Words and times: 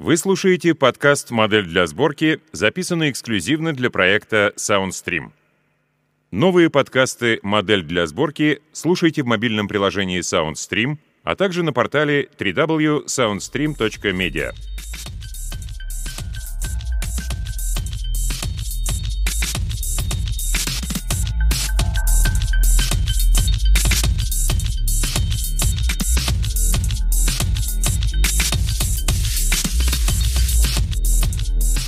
Вы 0.00 0.16
слушаете 0.16 0.74
подкаст 0.74 1.30
«Модель 1.30 1.66
для 1.66 1.86
сборки», 1.86 2.40
записанный 2.50 3.10
эксклюзивно 3.10 3.72
для 3.72 3.90
проекта 3.90 4.52
SoundStream. 4.56 5.30
Новые 6.32 6.68
подкасты 6.68 7.38
«Модель 7.44 7.84
для 7.84 8.08
сборки» 8.08 8.60
слушайте 8.72 9.22
в 9.22 9.26
мобильном 9.26 9.68
приложении 9.68 10.18
SoundStream, 10.18 10.98
а 11.22 11.36
также 11.36 11.62
на 11.62 11.72
портале 11.72 12.28
www.soundstream.media. 12.36 14.50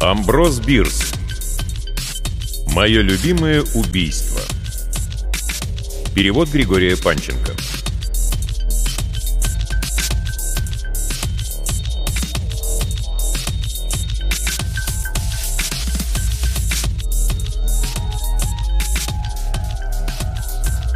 Амброс 0.06 0.60
Бирс. 0.60 1.14
Мое 2.68 3.00
любимое 3.00 3.64
убийство. 3.74 4.40
Перевод 6.14 6.48
Григория 6.48 6.96
Панченко. 6.96 7.50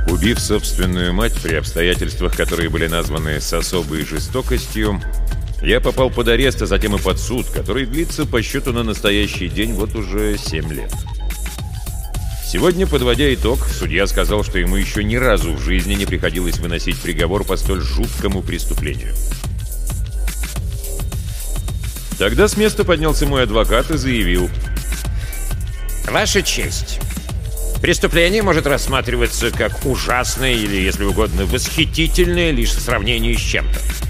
Убив 0.06 0.38
собственную 0.38 1.12
мать 1.12 1.34
при 1.42 1.56
обстоятельствах, 1.56 2.36
которые 2.36 2.70
были 2.70 2.86
названы 2.86 3.40
с 3.40 3.52
особой 3.52 4.06
жестокостью, 4.06 5.02
я 5.62 5.80
попал 5.80 6.10
под 6.10 6.28
арест, 6.28 6.62
а 6.62 6.66
затем 6.66 6.96
и 6.96 6.98
под 6.98 7.18
суд, 7.18 7.46
который 7.48 7.86
длится 7.86 8.24
по 8.24 8.42
счету 8.42 8.72
на 8.72 8.82
настоящий 8.82 9.48
день 9.48 9.74
вот 9.74 9.94
уже 9.94 10.38
7 10.38 10.72
лет. 10.72 10.92
Сегодня, 12.50 12.86
подводя 12.86 13.32
итог, 13.32 13.60
судья 13.66 14.06
сказал, 14.06 14.42
что 14.42 14.58
ему 14.58 14.76
еще 14.76 15.04
ни 15.04 15.16
разу 15.16 15.52
в 15.52 15.60
жизни 15.60 15.94
не 15.94 16.06
приходилось 16.06 16.58
выносить 16.58 17.00
приговор 17.00 17.44
по 17.44 17.56
столь 17.56 17.80
жуткому 17.80 18.42
преступлению. 18.42 19.14
Тогда 22.18 22.48
с 22.48 22.56
места 22.56 22.84
поднялся 22.84 23.26
мой 23.26 23.44
адвокат 23.44 23.90
и 23.90 23.96
заявил. 23.96 24.50
«Ваша 26.10 26.42
честь, 26.42 26.98
преступление 27.80 28.42
может 28.42 28.66
рассматриваться 28.66 29.50
как 29.50 29.86
ужасное 29.86 30.54
или, 30.54 30.76
если 30.76 31.04
угодно, 31.04 31.46
восхитительное 31.46 32.50
лишь 32.50 32.70
в 32.70 32.80
сравнении 32.80 33.34
с 33.34 33.40
чем-то. 33.40 34.09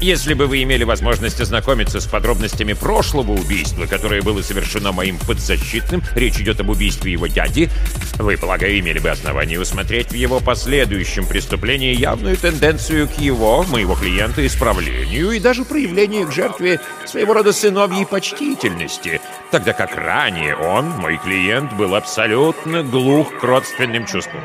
Если 0.00 0.34
бы 0.34 0.46
вы 0.46 0.62
имели 0.62 0.84
возможность 0.84 1.40
ознакомиться 1.40 2.00
с 2.00 2.06
подробностями 2.06 2.72
прошлого 2.72 3.32
убийства, 3.32 3.86
которое 3.86 4.22
было 4.22 4.42
совершено 4.42 4.92
моим 4.92 5.18
подзащитным, 5.18 6.02
речь 6.14 6.38
идет 6.38 6.60
об 6.60 6.70
убийстве 6.70 7.12
его 7.12 7.26
дяди, 7.26 7.70
вы, 8.18 8.36
полагаю, 8.36 8.78
имели 8.78 8.98
бы 8.98 9.10
основание 9.10 9.58
усмотреть 9.60 10.10
в 10.10 10.14
его 10.14 10.40
последующем 10.40 11.26
преступлении 11.26 11.94
явную 11.94 12.36
тенденцию 12.36 13.08
к 13.08 13.18
его, 13.18 13.62
моего 13.64 13.94
клиента, 13.94 14.46
исправлению 14.46 15.30
и 15.30 15.40
даже 15.40 15.64
проявлению 15.64 16.28
к 16.28 16.32
жертве 16.32 16.80
своего 17.06 17.34
рода 17.34 17.52
сыновьей 17.52 18.04
почтительности, 18.04 19.20
тогда 19.50 19.72
как 19.72 19.96
ранее 19.96 20.56
он, 20.56 20.90
мой 20.90 21.18
клиент, 21.18 21.72
был 21.74 21.94
абсолютно 21.94 22.82
глух 22.82 23.38
к 23.38 23.42
родственным 23.42 24.06
чувствам 24.06 24.42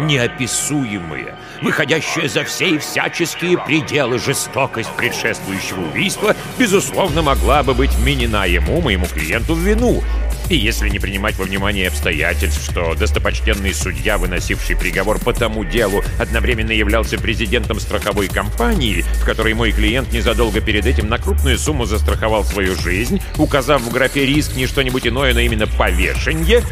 неописуемая, 0.00 1.36
выходящая 1.62 2.28
за 2.28 2.44
все 2.44 2.70
и 2.70 2.78
всяческие 2.78 3.58
пределы 3.58 4.18
жестокость 4.18 4.90
предшествующего 4.96 5.80
убийства, 5.80 6.34
безусловно, 6.58 7.22
могла 7.22 7.62
бы 7.62 7.74
быть 7.74 7.92
вменена 7.94 8.46
ему, 8.46 8.80
моему 8.80 9.06
клиенту, 9.06 9.54
в 9.54 9.58
вину. 9.60 10.02
И 10.50 10.56
если 10.56 10.88
не 10.88 10.98
принимать 10.98 11.36
во 11.36 11.44
внимание 11.44 11.86
обстоятельств, 11.86 12.68
что 12.68 12.94
достопочтенный 12.94 13.72
судья, 13.72 14.18
выносивший 14.18 14.76
приговор 14.76 15.20
по 15.20 15.32
тому 15.32 15.64
делу, 15.64 16.02
одновременно 16.18 16.72
являлся 16.72 17.18
президентом 17.18 17.78
страховой 17.78 18.26
компании, 18.26 19.04
в 19.22 19.24
которой 19.24 19.54
мой 19.54 19.70
клиент 19.70 20.12
незадолго 20.12 20.60
перед 20.60 20.86
этим 20.86 21.08
на 21.08 21.18
крупную 21.18 21.56
сумму 21.56 21.84
застраховал 21.84 22.42
свою 22.44 22.74
жизнь, 22.74 23.22
указав 23.38 23.82
в 23.82 23.92
графе 23.92 24.26
риск 24.26 24.56
не 24.56 24.66
что-нибудь 24.66 25.06
иное, 25.06 25.32
но 25.34 25.40
именно 25.40 25.68
повешенье. 25.68 26.62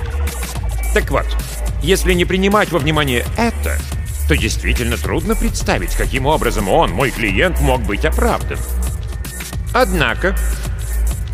Так 0.92 1.12
вот, 1.12 1.26
если 1.82 2.12
не 2.12 2.24
принимать 2.24 2.70
во 2.70 2.78
внимание 2.78 3.24
это, 3.36 3.78
то 4.28 4.36
действительно 4.36 4.96
трудно 4.96 5.34
представить, 5.34 5.94
каким 5.94 6.26
образом 6.26 6.68
он, 6.68 6.90
мой 6.90 7.10
клиент, 7.10 7.60
мог 7.60 7.82
быть 7.82 8.04
оправдан. 8.04 8.58
Однако, 9.72 10.36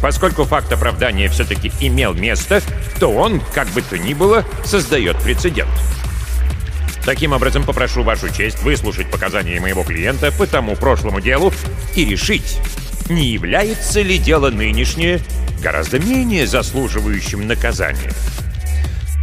поскольку 0.00 0.44
факт 0.44 0.72
оправдания 0.72 1.28
все-таки 1.28 1.72
имел 1.81 2.15
место, 2.15 2.62
то 3.00 3.12
он, 3.12 3.41
как 3.53 3.69
бы 3.69 3.82
то 3.82 3.99
ни 3.99 4.15
было, 4.15 4.44
создает 4.65 5.19
прецедент. 5.19 5.71
Таким 7.05 7.32
образом, 7.32 7.65
попрошу 7.65 8.03
вашу 8.03 8.32
честь 8.32 8.62
выслушать 8.62 9.11
показания 9.11 9.61
моего 9.61 9.82
клиента 9.82 10.32
по 10.32 10.47
тому 10.47 10.75
прошлому 10.75 11.21
делу 11.21 11.53
и 11.94 12.05
решить, 12.05 12.59
не 13.11 13.26
является 13.26 14.00
ли 14.00 14.19
дело 14.19 14.50
нынешнее 14.50 15.21
гораздо 15.62 15.99
менее 15.99 16.47
заслуживающим 16.47 17.47
наказания. 17.47 18.12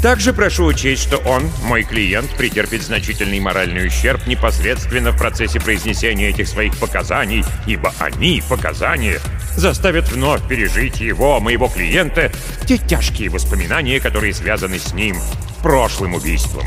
Также 0.01 0.34
прошу 0.34 0.66
учесть, 0.66 1.03
что 1.03 1.17
он, 1.17 1.44
мой 1.63 1.84
клиент, 1.84 2.31
претерпит 2.35 2.81
значительный 2.81 3.39
моральный 3.39 3.85
ущерб 3.85 4.25
непосредственно 4.25 5.12
в 5.12 5.17
процессе 5.17 5.59
произнесения 5.59 6.29
этих 6.29 6.47
своих 6.47 6.75
показаний, 6.78 7.45
ибо 7.67 7.94
они, 8.00 8.41
показания, 8.50 9.19
заставят 9.56 10.09
вновь 10.09 10.47
пережить 10.47 11.00
его, 11.00 11.40
моего 11.40 11.67
клиента, 11.67 12.31
те 12.66 12.79
тяжкие 12.79 13.29
воспоминания, 13.29 14.00
которые 14.00 14.34
связаны 14.34 14.79
с 14.79 14.91
ним, 14.94 15.17
прошлым 15.61 16.16
убийством. 16.16 16.66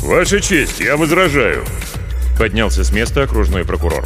«Ваша 0.00 0.40
честь, 0.40 0.80
я 0.80 0.98
возражаю»,— 0.98 1.64
поднялся 2.38 2.84
с 2.84 2.92
места 2.92 3.22
окружной 3.22 3.64
прокурор. 3.64 4.04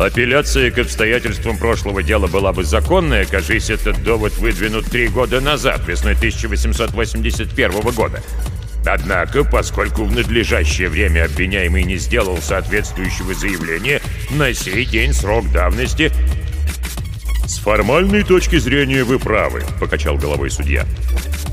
Апелляция 0.00 0.70
к 0.70 0.78
обстоятельствам 0.78 1.58
прошлого 1.58 2.02
дела 2.02 2.26
была 2.26 2.54
бы 2.54 2.64
законная, 2.64 3.26
кажись, 3.26 3.68
этот 3.68 4.02
довод 4.02 4.32
выдвинут 4.38 4.86
три 4.86 5.08
года 5.08 5.42
назад, 5.42 5.86
весной 5.86 6.14
1881 6.14 7.80
года. 7.92 8.22
Однако, 8.86 9.44
поскольку 9.44 10.04
в 10.04 10.12
надлежащее 10.14 10.88
время 10.88 11.26
обвиняемый 11.26 11.82
не 11.82 11.98
сделал 11.98 12.38
соответствующего 12.38 13.34
заявления, 13.34 14.00
на 14.30 14.54
сей 14.54 14.86
день 14.86 15.12
срок 15.12 15.52
давности... 15.52 16.10
«С 17.44 17.58
формальной 17.58 18.22
точки 18.22 18.56
зрения 18.56 19.04
вы 19.04 19.18
правы»,— 19.18 19.64
покачал 19.80 20.16
головой 20.16 20.50
судья. 20.50 20.86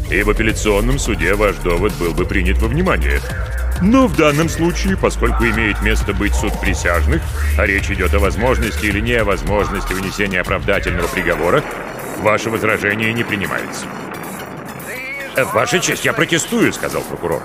«И 0.10 0.24
в 0.24 0.30
апелляционном 0.30 1.00
суде 1.00 1.34
ваш 1.34 1.58
довод 1.58 1.92
был 1.96 2.14
бы 2.14 2.24
принят 2.24 2.60
во 2.60 2.70
внимание. 2.70 3.20
Но 3.82 4.08
в 4.08 4.16
данном 4.16 4.50
случае, 4.50 4.98
поскольку 4.98 5.46
имеет 5.46 5.82
место 5.82 6.14
быть 6.14 6.34
суд 6.34 6.60
присяжных, 6.60 7.22
а 7.58 7.66
речь 7.66 7.90
идет 7.92 8.14
о 8.14 8.20
возможности 8.20 8.86
или 8.86 9.00
невозможности 9.00 9.94
вынесения 9.94 10.42
оправдательного 10.42 11.08
приговора, 11.08 11.64
ваше 12.20 12.50
возражение 12.50 13.14
не 13.14 13.24
принимается. 13.24 13.86
Э, 15.36 15.44
«Ваша 15.46 15.80
честь, 15.80 16.06
я 16.06 16.14
протестую»,— 16.14 16.74
сказал 16.74 17.04
прокурор. 17.04 17.44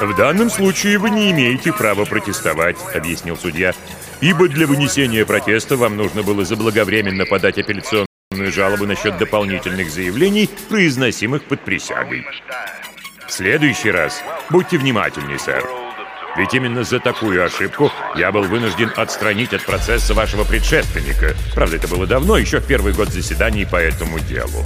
«В 0.00 0.16
данном 0.16 0.50
случае 0.50 0.98
вы 0.98 1.10
не 1.10 1.30
имеете 1.30 1.72
права 1.72 2.04
протестовать»,— 2.04 2.76
объяснил 2.94 3.36
судья, 3.36 3.72
«ибо 4.20 4.48
для 4.48 4.66
вынесения 4.66 5.24
протеста 5.24 5.76
вам 5.76 5.96
нужно 5.96 6.24
было 6.24 6.44
заблаговременно 6.44 7.26
подать 7.26 7.58
апелляционную 7.58 8.06
жалобу 8.50 8.86
насчет 8.86 9.16
дополнительных 9.18 9.90
заявлений, 9.90 10.50
произносимых 10.68 11.44
под 11.44 11.60
присягой. 11.60 12.26
Следующий 13.36 13.90
раз 13.90 14.22
будьте 14.48 14.78
внимательнее, 14.78 15.40
сэр. 15.40 15.64
Ведь 16.36 16.54
именно 16.54 16.84
за 16.84 17.00
такую 17.00 17.44
ошибку 17.44 17.90
я 18.14 18.30
был 18.30 18.44
вынужден 18.44 18.92
отстранить 18.94 19.52
от 19.52 19.64
процесса 19.66 20.14
вашего 20.14 20.44
предшественника. 20.44 21.34
Правда, 21.52 21.74
это 21.74 21.88
было 21.88 22.06
давно, 22.06 22.36
еще 22.38 22.60
в 22.60 22.64
первый 22.64 22.92
год 22.92 23.08
заседаний 23.08 23.64
по 23.64 23.74
этому 23.74 24.20
делу. 24.20 24.64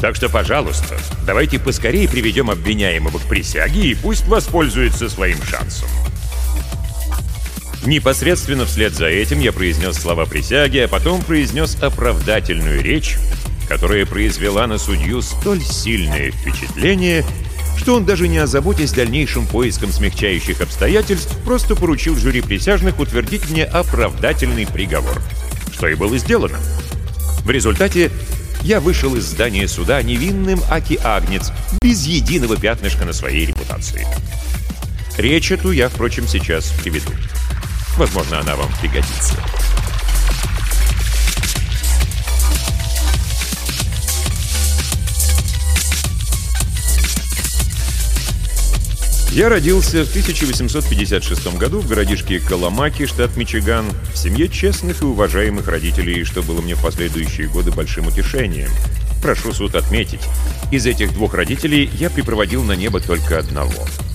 Так 0.00 0.16
что, 0.16 0.28
пожалуйста, 0.28 0.96
давайте 1.24 1.60
поскорее 1.60 2.08
приведем 2.08 2.50
обвиняемого 2.50 3.18
к 3.18 3.28
присяге 3.28 3.92
и 3.92 3.94
пусть 3.94 4.26
воспользуется 4.26 5.08
своим 5.08 5.40
шансом. 5.44 5.88
Непосредственно 7.86 8.66
вслед 8.66 8.94
за 8.94 9.06
этим 9.06 9.38
я 9.38 9.52
произнес 9.52 9.94
слова 9.94 10.26
присяги, 10.26 10.78
а 10.78 10.88
потом 10.88 11.22
произнес 11.22 11.80
оправдательную 11.80 12.82
речь, 12.82 13.16
которая 13.68 14.06
произвела 14.06 14.66
на 14.66 14.78
судью 14.78 15.22
столь 15.22 15.62
сильное 15.62 16.32
впечатление, 16.32 17.24
что 17.82 17.96
он, 17.96 18.04
даже 18.04 18.28
не 18.28 18.38
озаботясь 18.38 18.92
дальнейшим 18.92 19.44
поиском 19.44 19.90
смягчающих 19.90 20.60
обстоятельств, 20.60 21.36
просто 21.44 21.74
поручил 21.74 22.16
жюри 22.16 22.40
присяжных 22.40 23.00
утвердить 23.00 23.50
мне 23.50 23.64
оправдательный 23.64 24.68
приговор. 24.68 25.20
Что 25.72 25.88
и 25.88 25.96
было 25.96 26.16
сделано. 26.16 26.58
В 27.44 27.50
результате 27.50 28.12
я 28.60 28.78
вышел 28.78 29.16
из 29.16 29.24
здания 29.24 29.66
суда 29.66 30.00
невинным 30.00 30.60
Аки 30.70 30.96
Агнец, 31.02 31.50
без 31.82 32.06
единого 32.06 32.56
пятнышка 32.56 33.04
на 33.04 33.12
своей 33.12 33.46
репутации. 33.46 34.06
Речь 35.18 35.50
эту 35.50 35.72
я, 35.72 35.88
впрочем, 35.88 36.28
сейчас 36.28 36.72
приведу. 36.84 37.10
Возможно, 37.96 38.38
она 38.38 38.54
вам 38.54 38.70
пригодится. 38.80 39.34
Я 49.32 49.48
родился 49.48 50.04
в 50.04 50.10
1856 50.10 51.56
году 51.56 51.80
в 51.80 51.88
городишке 51.88 52.38
Коломаки, 52.38 53.06
штат 53.06 53.34
Мичиган, 53.38 53.86
в 54.12 54.18
семье 54.18 54.46
честных 54.46 55.00
и 55.00 55.06
уважаемых 55.06 55.68
родителей, 55.68 56.24
что 56.24 56.42
было 56.42 56.60
мне 56.60 56.74
в 56.74 56.82
последующие 56.82 57.48
годы 57.48 57.70
большим 57.70 58.08
утешением. 58.08 58.68
Прошу 59.22 59.54
суд 59.54 59.74
отметить, 59.74 60.20
из 60.70 60.84
этих 60.84 61.14
двух 61.14 61.32
родителей 61.32 61.88
я 61.94 62.10
припроводил 62.10 62.62
на 62.62 62.72
небо 62.72 63.00
только 63.00 63.38
одного— 63.38 63.72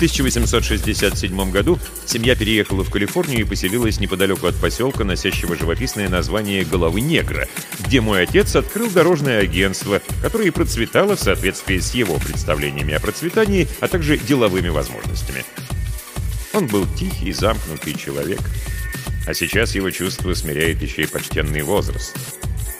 1867 0.00 1.50
году 1.50 1.78
семья 2.06 2.34
переехала 2.34 2.82
в 2.82 2.90
Калифорнию 2.90 3.42
и 3.42 3.44
поселилась 3.44 4.00
неподалеку 4.00 4.46
от 4.46 4.56
поселка, 4.56 5.04
носящего 5.04 5.54
живописное 5.56 6.08
название 6.08 6.64
«Головы 6.64 7.02
негра», 7.02 7.46
где 7.80 8.00
мой 8.00 8.22
отец 8.22 8.56
открыл 8.56 8.88
дорожное 8.88 9.42
агентство, 9.42 10.00
которое 10.22 10.46
и 10.48 10.50
процветало 10.50 11.16
в 11.16 11.20
соответствии 11.20 11.78
с 11.78 11.92
его 11.92 12.16
представлениями 12.16 12.94
о 12.94 13.00
процветании, 13.00 13.68
а 13.80 13.88
также 13.88 14.16
деловыми 14.16 14.70
возможностями. 14.70 15.44
Он 16.54 16.66
был 16.66 16.86
тихий, 16.98 17.34
замкнутый 17.34 17.92
человек, 17.92 18.40
а 19.26 19.34
сейчас 19.34 19.74
его 19.74 19.90
чувство 19.90 20.32
смиряет 20.32 20.80
еще 20.80 21.02
и 21.02 21.06
почтенный 21.06 21.60
возраст. 21.60 22.16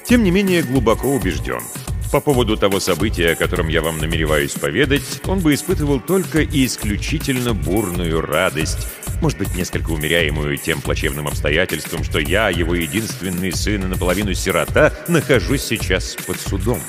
Тем 0.06 0.24
не 0.24 0.30
менее, 0.30 0.62
глубоко 0.62 1.14
убежден— 1.14 1.60
по 2.10 2.20
поводу 2.20 2.56
того 2.56 2.80
события, 2.80 3.32
о 3.32 3.36
котором 3.36 3.68
я 3.68 3.82
вам 3.82 3.98
намереваюсь 3.98 4.52
поведать, 4.52 5.02
он 5.26 5.40
бы 5.40 5.54
испытывал 5.54 6.00
только 6.00 6.40
и 6.40 6.66
исключительно 6.66 7.54
бурную 7.54 8.20
радость, 8.20 8.88
может 9.20 9.38
быть, 9.38 9.54
несколько 9.54 9.90
умеряемую 9.90 10.56
тем 10.56 10.80
плачевным 10.80 11.28
обстоятельством, 11.28 12.04
что 12.04 12.18
я, 12.18 12.48
его 12.48 12.74
единственный 12.74 13.52
сын 13.52 13.84
и 13.84 13.86
наполовину 13.86 14.34
сирота, 14.34 14.92
нахожусь 15.08 15.62
сейчас 15.62 16.16
под 16.26 16.40
судом. 16.40 16.80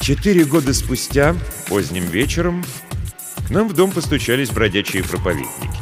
Четыре 0.00 0.44
года 0.44 0.74
спустя, 0.74 1.34
поздним 1.68 2.04
вечером, 2.04 2.64
к 3.46 3.50
нам 3.50 3.68
в 3.68 3.72
дом 3.72 3.92
постучались 3.92 4.50
бродячие 4.50 5.02
проповедники. 5.04 5.81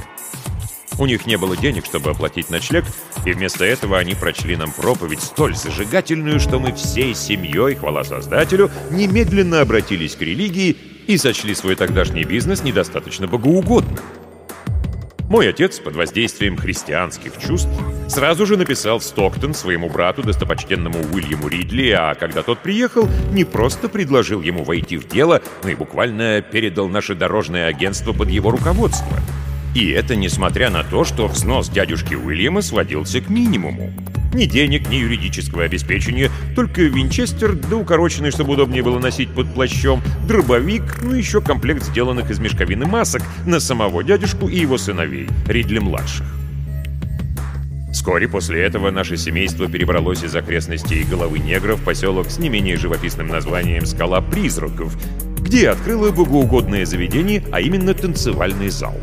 У 1.00 1.06
них 1.06 1.26
не 1.26 1.36
было 1.36 1.56
денег, 1.56 1.86
чтобы 1.86 2.10
оплатить 2.10 2.50
ночлег, 2.50 2.84
и 3.24 3.32
вместо 3.32 3.64
этого 3.64 3.98
они 3.98 4.14
прочли 4.14 4.54
нам 4.54 4.70
проповедь 4.70 5.22
столь 5.22 5.56
зажигательную, 5.56 6.38
что 6.38 6.58
мы 6.58 6.74
всей 6.74 7.14
семьей, 7.14 7.74
хвала 7.74 8.04
Создателю, 8.04 8.70
немедленно 8.90 9.62
обратились 9.62 10.14
к 10.14 10.20
религии 10.20 10.76
и 11.06 11.16
сочли 11.16 11.54
свой 11.54 11.74
тогдашний 11.74 12.24
бизнес 12.24 12.62
недостаточно 12.62 13.26
богоугодным. 13.26 13.98
Мой 15.30 15.48
отец, 15.48 15.78
под 15.78 15.96
воздействием 15.96 16.58
христианских 16.58 17.38
чувств, 17.38 17.70
сразу 18.06 18.44
же 18.44 18.58
написал 18.58 18.98
в 18.98 19.04
Стоктон 19.04 19.54
своему 19.54 19.88
брату, 19.88 20.22
достопочтенному 20.22 20.98
Уильяму 21.14 21.48
Ридли, 21.48 21.92
а 21.92 22.14
когда 22.14 22.42
тот 22.42 22.58
приехал, 22.58 23.08
не 23.32 23.44
просто 23.44 23.88
предложил 23.88 24.42
ему 24.42 24.64
войти 24.64 24.98
в 24.98 25.08
дело, 25.08 25.40
но 25.62 25.70
и 25.70 25.74
буквально 25.74 26.42
передал 26.42 26.88
наше 26.88 27.14
дорожное 27.14 27.68
агентство 27.68 28.12
под 28.12 28.28
его 28.28 28.50
руководство— 28.50 29.16
и 29.74 29.90
это 29.90 30.16
несмотря 30.16 30.70
на 30.70 30.82
то, 30.82 31.04
что 31.04 31.26
взнос 31.28 31.68
дядюшки 31.68 32.14
Уильяма 32.14 32.62
сводился 32.62 33.20
к 33.20 33.28
минимуму. 33.28 33.92
Ни 34.32 34.44
денег, 34.44 34.88
ни 34.88 34.96
юридического 34.96 35.64
обеспечения, 35.64 36.30
только 36.54 36.82
винчестер, 36.82 37.54
да 37.54 37.76
укороченный, 37.76 38.30
чтобы 38.30 38.52
удобнее 38.52 38.82
было 38.82 38.98
носить 38.98 39.30
под 39.30 39.52
плащом, 39.52 40.02
дробовик, 40.26 41.02
ну 41.02 41.14
еще 41.14 41.40
комплект 41.40 41.84
сделанных 41.84 42.30
из 42.30 42.38
мешковины 42.38 42.86
масок 42.86 43.22
на 43.44 43.58
самого 43.58 44.04
дядюшку 44.04 44.48
и 44.48 44.58
его 44.58 44.78
сыновей, 44.78 45.28
Ридли-младших. 45.46 46.26
Вскоре 47.92 48.28
после 48.28 48.62
этого 48.62 48.92
наше 48.92 49.16
семейство 49.16 49.68
перебралось 49.68 50.22
из 50.22 50.34
окрестностей 50.36 51.02
Головы 51.02 51.40
Негра 51.40 51.74
в 51.74 51.82
поселок 51.82 52.30
с 52.30 52.38
не 52.38 52.48
менее 52.48 52.76
живописным 52.76 53.26
названием 53.28 53.84
«Скала 53.84 54.20
призраков», 54.20 54.96
где 55.40 55.70
открыло 55.70 56.12
богоугодное 56.12 56.86
заведение, 56.86 57.42
а 57.50 57.60
именно 57.60 57.92
танцевальный 57.94 58.68
зал. 58.68 58.94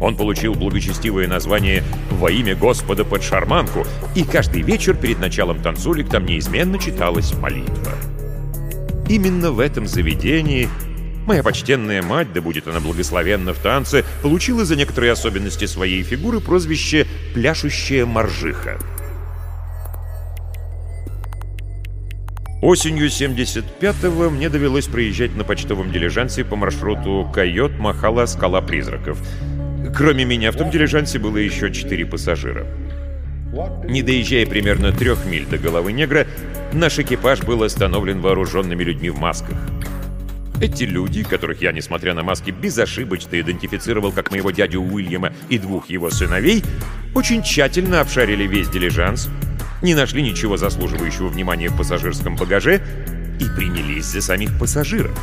Он 0.00 0.16
получил 0.16 0.54
благочестивое 0.54 1.28
название 1.28 1.84
«Во 2.10 2.30
имя 2.30 2.56
Господа 2.56 3.04
под 3.04 3.22
шарманку», 3.22 3.86
и 4.14 4.24
каждый 4.24 4.62
вечер 4.62 4.94
перед 4.96 5.20
началом 5.20 5.60
танцулик 5.60 6.08
там 6.08 6.24
неизменно 6.24 6.78
читалась 6.78 7.34
молитва. 7.34 7.92
Именно 9.08 9.52
в 9.52 9.60
этом 9.60 9.86
заведении 9.86 10.68
моя 11.26 11.42
почтенная 11.42 12.02
мать, 12.02 12.32
да 12.32 12.40
будет 12.40 12.66
она 12.66 12.80
благословенна 12.80 13.52
в 13.52 13.58
танце, 13.58 14.04
получила 14.22 14.64
за 14.64 14.74
некоторые 14.74 15.12
особенности 15.12 15.66
своей 15.66 16.02
фигуры 16.02 16.40
прозвище 16.40 17.06
«пляшущая 17.34 18.06
моржиха». 18.06 18.78
Осенью 22.62 23.08
75-го 23.08 24.28
мне 24.30 24.48
довелось 24.50 24.86
проезжать 24.86 25.34
на 25.34 25.44
почтовом 25.44 25.92
дилижансе 25.92 26.44
по 26.44 26.56
маршруту 26.56 27.30
Койот-Махала-Скала 27.34 28.60
Призраков— 28.60 29.18
Кроме 29.94 30.24
меня 30.24 30.52
в 30.52 30.56
том 30.56 30.70
дилижансе 30.70 31.18
было 31.18 31.36
еще 31.36 31.72
четыре 31.72 32.06
пассажира. 32.06 32.66
Не 33.84 34.02
доезжая 34.02 34.46
примерно 34.46 34.92
трех 34.92 35.24
миль 35.26 35.46
до 35.46 35.58
головы 35.58 35.92
негра, 35.92 36.26
наш 36.72 36.98
экипаж 36.98 37.42
был 37.42 37.62
остановлен 37.62 38.20
вооруженными 38.20 38.84
людьми 38.84 39.10
в 39.10 39.18
масках. 39.18 39.56
Эти 40.60 40.84
люди, 40.84 41.24
которых 41.24 41.62
я, 41.62 41.72
несмотря 41.72 42.14
на 42.14 42.22
маски, 42.22 42.50
безошибочно 42.50 43.40
идентифицировал 43.40 44.12
как 44.12 44.30
моего 44.30 44.50
дядю 44.50 44.82
Уильяма 44.82 45.32
и 45.48 45.58
двух 45.58 45.88
его 45.88 46.10
сыновей, 46.10 46.62
очень 47.14 47.42
тщательно 47.42 48.00
обшарили 48.00 48.46
весь 48.46 48.68
дилижанс, 48.68 49.30
не 49.82 49.94
нашли 49.94 50.22
ничего 50.22 50.58
заслуживающего 50.58 51.28
внимания 51.28 51.70
в 51.70 51.76
пассажирском 51.76 52.36
багаже 52.36 52.82
и 53.40 53.44
принялись 53.56 54.04
за 54.04 54.20
самих 54.20 54.56
пассажиров. 54.58 55.18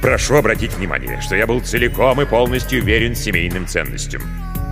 Прошу 0.00 0.36
обратить 0.36 0.74
внимание, 0.74 1.20
что 1.20 1.34
я 1.34 1.46
был 1.46 1.60
целиком 1.60 2.20
и 2.22 2.24
полностью 2.24 2.84
верен 2.84 3.16
семейным 3.16 3.66
ценностям. 3.66 4.22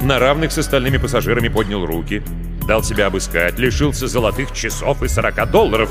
На 0.03 0.19
равных 0.19 0.53
с 0.53 0.59
остальными 0.59 0.99
пассажирами 0.99 1.49
поднял 1.49 1.85
руки, 1.85 2.23
дал 2.69 2.85
себя 2.85 3.07
обыскать, 3.07 3.59
лишился 3.59 4.07
золотых 4.07 4.53
часов 4.53 5.03
и 5.03 5.09
40 5.09 5.51
долларов, 5.51 5.91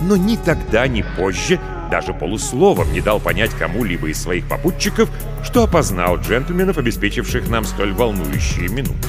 но 0.00 0.16
ни 0.16 0.36
тогда, 0.36 0.86
ни 0.86 1.04
позже 1.16 1.60
даже 1.90 2.14
полусловом 2.14 2.90
не 2.92 3.00
дал 3.00 3.20
понять 3.20 3.50
кому-либо 3.50 4.08
из 4.08 4.22
своих 4.22 4.48
попутчиков, 4.48 5.10
что 5.42 5.64
опознал 5.64 6.16
джентльменов, 6.16 6.78
обеспечивших 6.78 7.48
нам 7.48 7.64
столь 7.64 7.92
волнующие 7.92 8.68
минуты. 8.68 9.08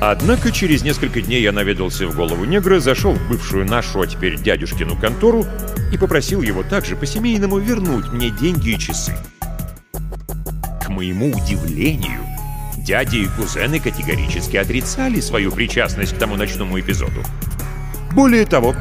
Однако 0.00 0.50
через 0.50 0.82
несколько 0.82 1.20
дней 1.20 1.42
я 1.42 1.52
наведался 1.52 2.06
в 2.06 2.16
голову 2.16 2.46
негра, 2.46 2.80
зашел 2.80 3.12
в 3.12 3.28
бывшую 3.28 3.66
нашу, 3.66 4.00
а 4.00 4.06
теперь 4.06 4.40
дядюшкину 4.40 4.96
контору 4.96 5.44
и 5.92 5.98
попросил 5.98 6.40
его 6.40 6.62
также 6.62 6.96
по-семейному 6.96 7.58
вернуть 7.58 8.10
мне 8.10 8.30
деньги 8.30 8.70
и 8.70 8.78
часы. 8.78 9.14
К 10.82 10.88
моему 10.88 11.28
удивлению, 11.28 12.22
дяди 12.78 13.18
и 13.18 13.26
кузены 13.26 13.78
категорически 13.78 14.56
отрицали 14.56 15.20
свою 15.20 15.52
причастность 15.52 16.14
к 16.14 16.18
тому 16.18 16.36
ночному 16.36 16.80
эпизоду. 16.80 17.22
Более 18.12 18.46
того, 18.46 18.74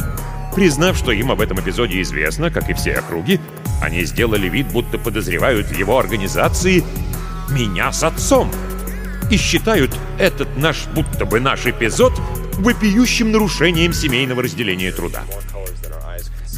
признав, 0.55 0.97
что 0.97 1.11
им 1.11 1.31
об 1.31 1.41
этом 1.41 1.59
эпизоде 1.59 2.01
известно, 2.01 2.49
как 2.49 2.69
и 2.69 2.73
все 2.73 2.93
округи, 2.93 3.41
они 3.81 4.05
сделали 4.05 4.47
вид, 4.47 4.67
будто 4.67 4.97
подозревают 4.97 5.67
в 5.67 5.77
его 5.77 5.99
организации 5.99 6.81
меня 7.51 7.91
с 7.91 8.03
отцом 8.03 8.49
и 9.29 9.38
считают 9.38 9.91
этот 10.17 10.57
наш, 10.57 10.88
будто 10.88 11.25
бы 11.25 11.39
наш 11.39 11.65
эпизод, 11.65 12.13
вопиющим 12.53 13.31
нарушением 13.31 13.93
семейного 13.93 14.43
разделения 14.43 14.91
труда. 14.91 15.24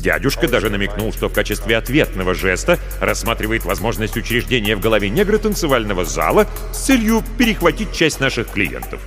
Дядюшка 0.01 0.47
даже 0.47 0.71
намекнул, 0.71 1.13
что 1.13 1.29
в 1.29 1.33
качестве 1.33 1.77
ответного 1.77 2.33
жеста 2.33 2.79
рассматривает 2.99 3.65
возможность 3.65 4.17
учреждения 4.17 4.75
в 4.75 4.79
голове 4.79 5.09
негра 5.09 5.37
танцевального 5.37 6.05
зала 6.05 6.47
с 6.73 6.85
целью 6.85 7.23
перехватить 7.37 7.93
часть 7.93 8.19
наших 8.19 8.49
клиентов. 8.49 8.99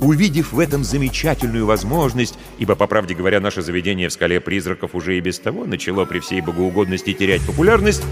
Увидев 0.00 0.52
в 0.52 0.58
этом 0.58 0.84
замечательную 0.84 1.64
возможность, 1.64 2.34
ибо, 2.58 2.74
по 2.74 2.86
правде 2.86 3.14
говоря, 3.14 3.40
наше 3.40 3.62
заведение 3.62 4.10
в 4.10 4.12
«Скале 4.12 4.38
призраков» 4.38 4.94
уже 4.94 5.16
и 5.16 5.20
без 5.20 5.38
того 5.38 5.64
начало 5.64 6.04
при 6.04 6.18
всей 6.18 6.42
богоугодности 6.42 7.14
терять 7.14 7.40
популярность, 7.46 8.02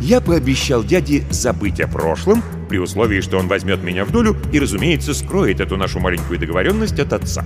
я 0.00 0.20
пообещал 0.20 0.84
дяде 0.84 1.24
забыть 1.30 1.80
о 1.80 1.88
прошлом, 1.88 2.42
при 2.68 2.78
условии, 2.78 3.20
что 3.20 3.38
он 3.38 3.48
возьмет 3.48 3.82
меня 3.82 4.04
в 4.04 4.10
долю 4.10 4.36
и, 4.52 4.58
разумеется, 4.58 5.14
скроет 5.14 5.60
эту 5.60 5.76
нашу 5.76 6.00
маленькую 6.00 6.38
договоренность 6.38 6.98
от 6.98 7.12
отца. 7.12 7.44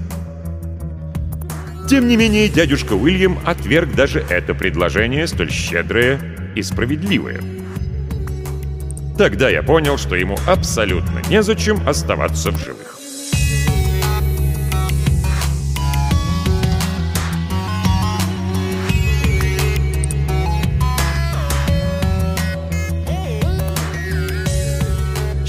Тем 1.88 2.06
не 2.06 2.16
менее, 2.16 2.48
дядюшка 2.48 2.92
Уильям 2.92 3.38
отверг 3.44 3.94
даже 3.94 4.24
это 4.28 4.54
предложение, 4.54 5.26
столь 5.26 5.50
щедрое 5.50 6.20
и 6.54 6.62
справедливое. 6.62 7.40
Тогда 9.16 9.48
я 9.48 9.62
понял, 9.62 9.98
что 9.98 10.14
ему 10.14 10.38
абсолютно 10.46 11.22
незачем 11.28 11.80
оставаться 11.88 12.50
в 12.52 12.58
живых. 12.58 12.87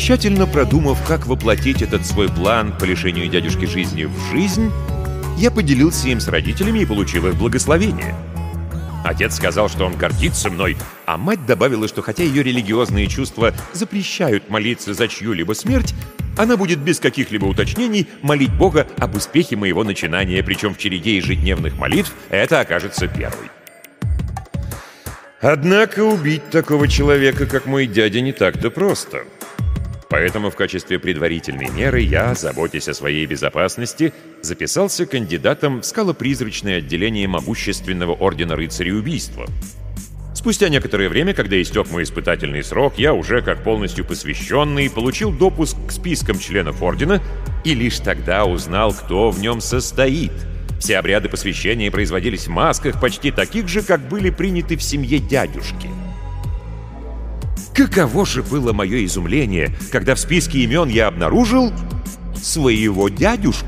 Тщательно 0.09 0.47
продумав, 0.47 1.05
как 1.07 1.27
воплотить 1.27 1.83
этот 1.83 2.03
свой 2.03 2.29
план 2.29 2.75
по 2.75 2.83
лишению 2.83 3.29
дядюшки 3.29 3.65
жизни 3.65 4.05
в 4.05 4.31
жизнь, 4.31 4.71
я 5.37 5.51
поделился 5.51 6.07
им 6.07 6.19
с 6.19 6.27
родителями 6.27 6.79
и 6.79 6.85
получил 6.87 7.27
их 7.27 7.35
благословение. 7.35 8.15
Отец 9.05 9.35
сказал, 9.35 9.69
что 9.69 9.85
он 9.85 9.95
гордится 9.95 10.49
мной, 10.49 10.77
а 11.05 11.15
мать 11.19 11.45
добавила, 11.45 11.87
что 11.87 12.01
хотя 12.01 12.23
ее 12.23 12.41
религиозные 12.41 13.05
чувства 13.05 13.53
запрещают 13.71 14.49
молиться 14.49 14.95
за 14.95 15.07
чью-либо 15.07 15.53
смерть, 15.53 15.93
она 16.39 16.57
будет 16.57 16.79
без 16.79 16.99
каких-либо 16.99 17.45
уточнений 17.45 18.07
молить 18.23 18.55
Бога 18.55 18.87
об 18.97 19.15
успехе 19.15 19.57
моего 19.57 19.83
начинания, 19.83 20.41
причем 20.41 20.73
в 20.73 20.79
череде 20.79 21.17
ежедневных 21.17 21.77
молитв 21.77 22.15
это 22.29 22.61
окажется 22.61 23.07
первой. 23.07 23.51
Однако 25.39 25.99
убить 25.99 26.49
такого 26.49 26.87
человека, 26.87 27.45
как 27.45 27.67
мой 27.67 27.85
дядя, 27.85 28.21
не 28.21 28.31
так-то 28.31 28.71
просто. 28.71 29.25
Поэтому 30.09 30.49
в 30.49 30.55
качестве 30.55 30.97
предварительной 30.97 31.69
меры 31.69 32.01
я, 32.01 32.33
заботясь 32.33 32.87
о 32.87 32.93
своей 32.93 33.25
безопасности, 33.25 34.13
записался 34.41 35.05
кандидатом 35.05 35.81
в 35.81 35.85
скалопризрачное 35.85 36.79
отделение 36.79 37.27
могущественного 37.27 38.13
ордена 38.13 38.55
рыцарей 38.55 38.93
убийства. 38.93 39.45
Спустя 40.33 40.69
некоторое 40.69 41.09
время, 41.09 41.33
когда 41.33 41.61
истек 41.61 41.91
мой 41.91 42.03
испытательный 42.03 42.63
срок, 42.63 42.93
я 42.97 43.13
уже, 43.13 43.41
как 43.41 43.63
полностью 43.63 44.05
посвященный, 44.05 44.89
получил 44.89 45.31
допуск 45.31 45.75
к 45.87 45.91
спискам 45.91 46.39
членов 46.39 46.81
ордена 46.81 47.21
и 47.63 47.73
лишь 47.73 47.99
тогда 47.99 48.45
узнал, 48.45 48.93
кто 48.93 49.31
в 49.31 49.41
нем 49.41 49.61
состоит— 49.61 50.31
все 50.79 50.97
обряды 50.97 51.27
посвящения 51.27 51.91
производились 51.91 52.47
в 52.47 52.51
масках, 52.51 52.99
почти 52.99 53.31
таких 53.31 53.67
же, 53.67 53.83
как 53.83 53.99
были 54.07 54.29
приняты 54.29 54.77
в 54.77 54.81
семье 54.81 55.19
дядюшки. 55.19 55.89
Каково 57.73 58.25
же 58.25 58.43
было 58.43 58.73
мое 58.73 59.05
изумление, 59.05 59.75
когда 59.91 60.15
в 60.15 60.19
списке 60.19 60.59
имен 60.59 60.89
я 60.89 61.07
обнаружил 61.07 61.71
своего 62.41 63.09
дядюшку. 63.09 63.67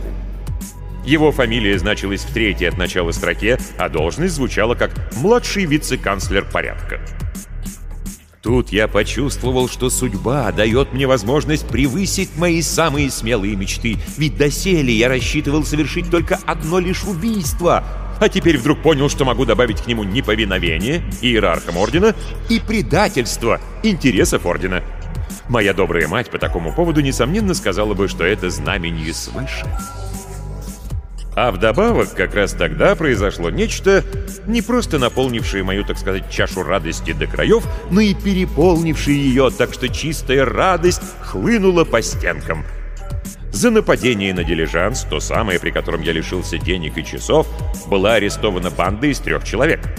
Его 1.06 1.32
фамилия 1.32 1.80
значилась 1.80 2.22
в 2.22 2.34
третьей 2.34 2.68
от 2.68 2.78
начала 2.78 3.12
строке, 3.12 3.60
а 3.78 3.90
должность 3.90 4.36
звучала 4.36 4.76
как 4.76 4.92
«младший 5.16 5.66
вице-канцлер 5.66 6.46
порядка». 6.46 7.00
Тут 8.42 8.72
я 8.72 8.88
почувствовал, 8.88 9.70
что 9.70 9.92
судьба 9.92 10.52
дает 10.52 10.94
мне 10.94 11.06
возможность 11.06 11.68
превысить 11.68 12.36
мои 12.38 12.64
самые 12.64 13.12
смелые 13.12 13.56
мечты, 13.56 13.98
ведь 14.18 14.36
доселе 14.36 14.94
я 14.94 15.10
рассчитывал 15.10 15.64
совершить 15.64 16.10
только 16.10 16.40
одно 16.48 16.80
лишь 16.80 17.04
убийство, 17.04 17.84
а 18.22 18.30
теперь 18.30 18.58
вдруг 18.58 18.84
понял, 18.84 19.10
что 19.10 19.26
могу 19.26 19.46
добавить 19.46 19.82
к 19.82 19.88
нему 19.88 20.04
неповиновение 20.04 21.02
иерархам 21.22 21.78
Ордена 21.78 22.16
и 22.50 22.60
предательство 22.60 23.60
интересов 23.82 24.46
Ордена. 24.46 24.84
Моя 25.50 25.74
добрая 25.74 26.08
мать 26.08 26.30
по 26.30 26.38
такому 26.38 26.72
поводу, 26.72 27.02
несомненно, 27.02 27.56
сказала 27.56 27.96
бы, 27.96 28.08
что 28.08 28.24
это 28.24 28.52
знамение 28.52 29.12
свыше. 29.12 29.66
А 31.36 31.52
вдобавок, 31.52 32.14
как 32.14 32.36
раз 32.36 32.54
тогда 32.54 32.96
произошло 32.96 33.50
нечто, 33.50 34.04
не 34.46 34.62
просто 34.62 35.00
наполнившее 35.00 35.64
мою, 35.64 35.84
так 35.84 35.98
сказать, 35.98 36.30
чашу 36.30 36.62
радости 36.62 37.14
до 37.14 37.26
краев, 37.26 37.66
но 37.90 38.02
и 38.02 38.14
переполнившее 38.14 39.18
ее, 39.18 39.50
так 39.50 39.74
что 39.74 39.90
чистая 39.90 40.46
радость 40.46 41.02
хлынула 41.22 41.86
по 41.86 42.04
стенкам. 42.04 42.66
За 43.52 43.70
нападение 43.70 44.34
на 44.34 44.44
дилижанс, 44.44 45.06
то 45.10 45.20
самое, 45.20 45.60
при 45.60 45.72
котором 45.72 46.02
я 46.02 46.14
лишился 46.14 46.58
денег 46.58 46.98
и 46.98 47.06
часов, 47.06 47.48
была 47.88 48.16
арестована 48.16 48.72
банда 48.72 49.08
из 49.08 49.20
трех 49.20 49.44
человек— 49.44 49.82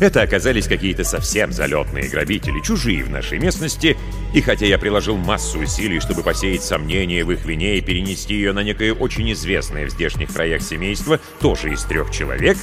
это 0.00 0.22
оказались 0.22 0.66
какие-то 0.66 1.04
совсем 1.04 1.52
залетные 1.52 2.08
грабители, 2.08 2.60
чужие 2.60 3.04
в 3.04 3.10
нашей 3.10 3.38
местности, 3.38 3.98
и 4.32 4.40
хотя 4.40 4.64
я 4.64 4.78
приложил 4.78 5.18
массу 5.18 5.58
усилий, 5.58 6.00
чтобы 6.00 6.22
посеять 6.22 6.62
сомнения 6.62 7.22
в 7.22 7.30
их 7.30 7.44
вине 7.44 7.76
и 7.76 7.82
перенести 7.82 8.32
ее 8.32 8.54
на 8.54 8.62
некое 8.62 8.94
очень 8.94 9.30
известное 9.32 9.86
в 9.86 9.90
здешних 9.90 10.32
краях 10.32 10.62
семейство, 10.62 11.20
тоже 11.38 11.74
из 11.74 11.84
трех 11.84 12.10
человек, 12.10 12.56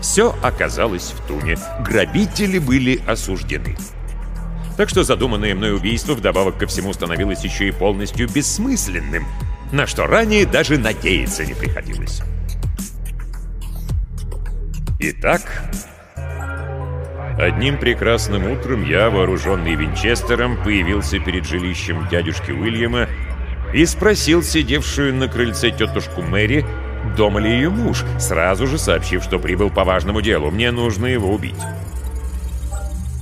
все 0.00 0.32
оказалось 0.40 1.12
в 1.12 1.26
туне. 1.26 1.58
Грабители 1.84 2.60
были 2.60 3.02
осуждены. 3.08 3.76
Так 4.78 4.88
что 4.88 5.02
задуманное 5.02 5.56
мной 5.56 5.74
убийство 5.74 6.14
вдобавок 6.14 6.56
ко 6.56 6.68
всему 6.68 6.92
становилось 6.92 7.42
еще 7.42 7.66
и 7.66 7.72
полностью 7.72 8.28
бессмысленным, 8.28 9.26
на 9.72 9.88
что 9.88 10.06
ранее 10.06 10.46
даже 10.46 10.78
надеяться 10.78 11.44
не 11.44 11.52
приходилось. 11.52 12.22
Итак, 15.00 15.42
Одним 17.36 17.78
прекрасным 17.78 18.50
утром 18.50 18.84
я, 18.84 19.10
вооруженный 19.10 19.74
винчестером, 19.74 20.60
появился 20.62 21.20
перед 21.20 21.44
жилищем 21.44 22.08
дядюшки 22.08 22.50
Уильяма 22.50 23.08
и 23.72 23.84
спросил 23.84 24.42
сидевшую 24.42 25.14
на 25.14 25.28
крыльце 25.28 25.70
тетушку 25.70 26.22
Мэри, 26.22 26.64
дома 27.16 27.40
ли 27.40 27.50
ее 27.50 27.70
муж, 27.70 28.04
сразу 28.18 28.66
же 28.66 28.78
сообщив, 28.78 29.22
что 29.22 29.38
прибыл 29.38 29.70
по 29.70 29.84
важному 29.84 30.20
делу, 30.20 30.50
мне 30.50 30.72
нужно 30.72 31.06
его 31.06 31.32
убить. 31.32 31.54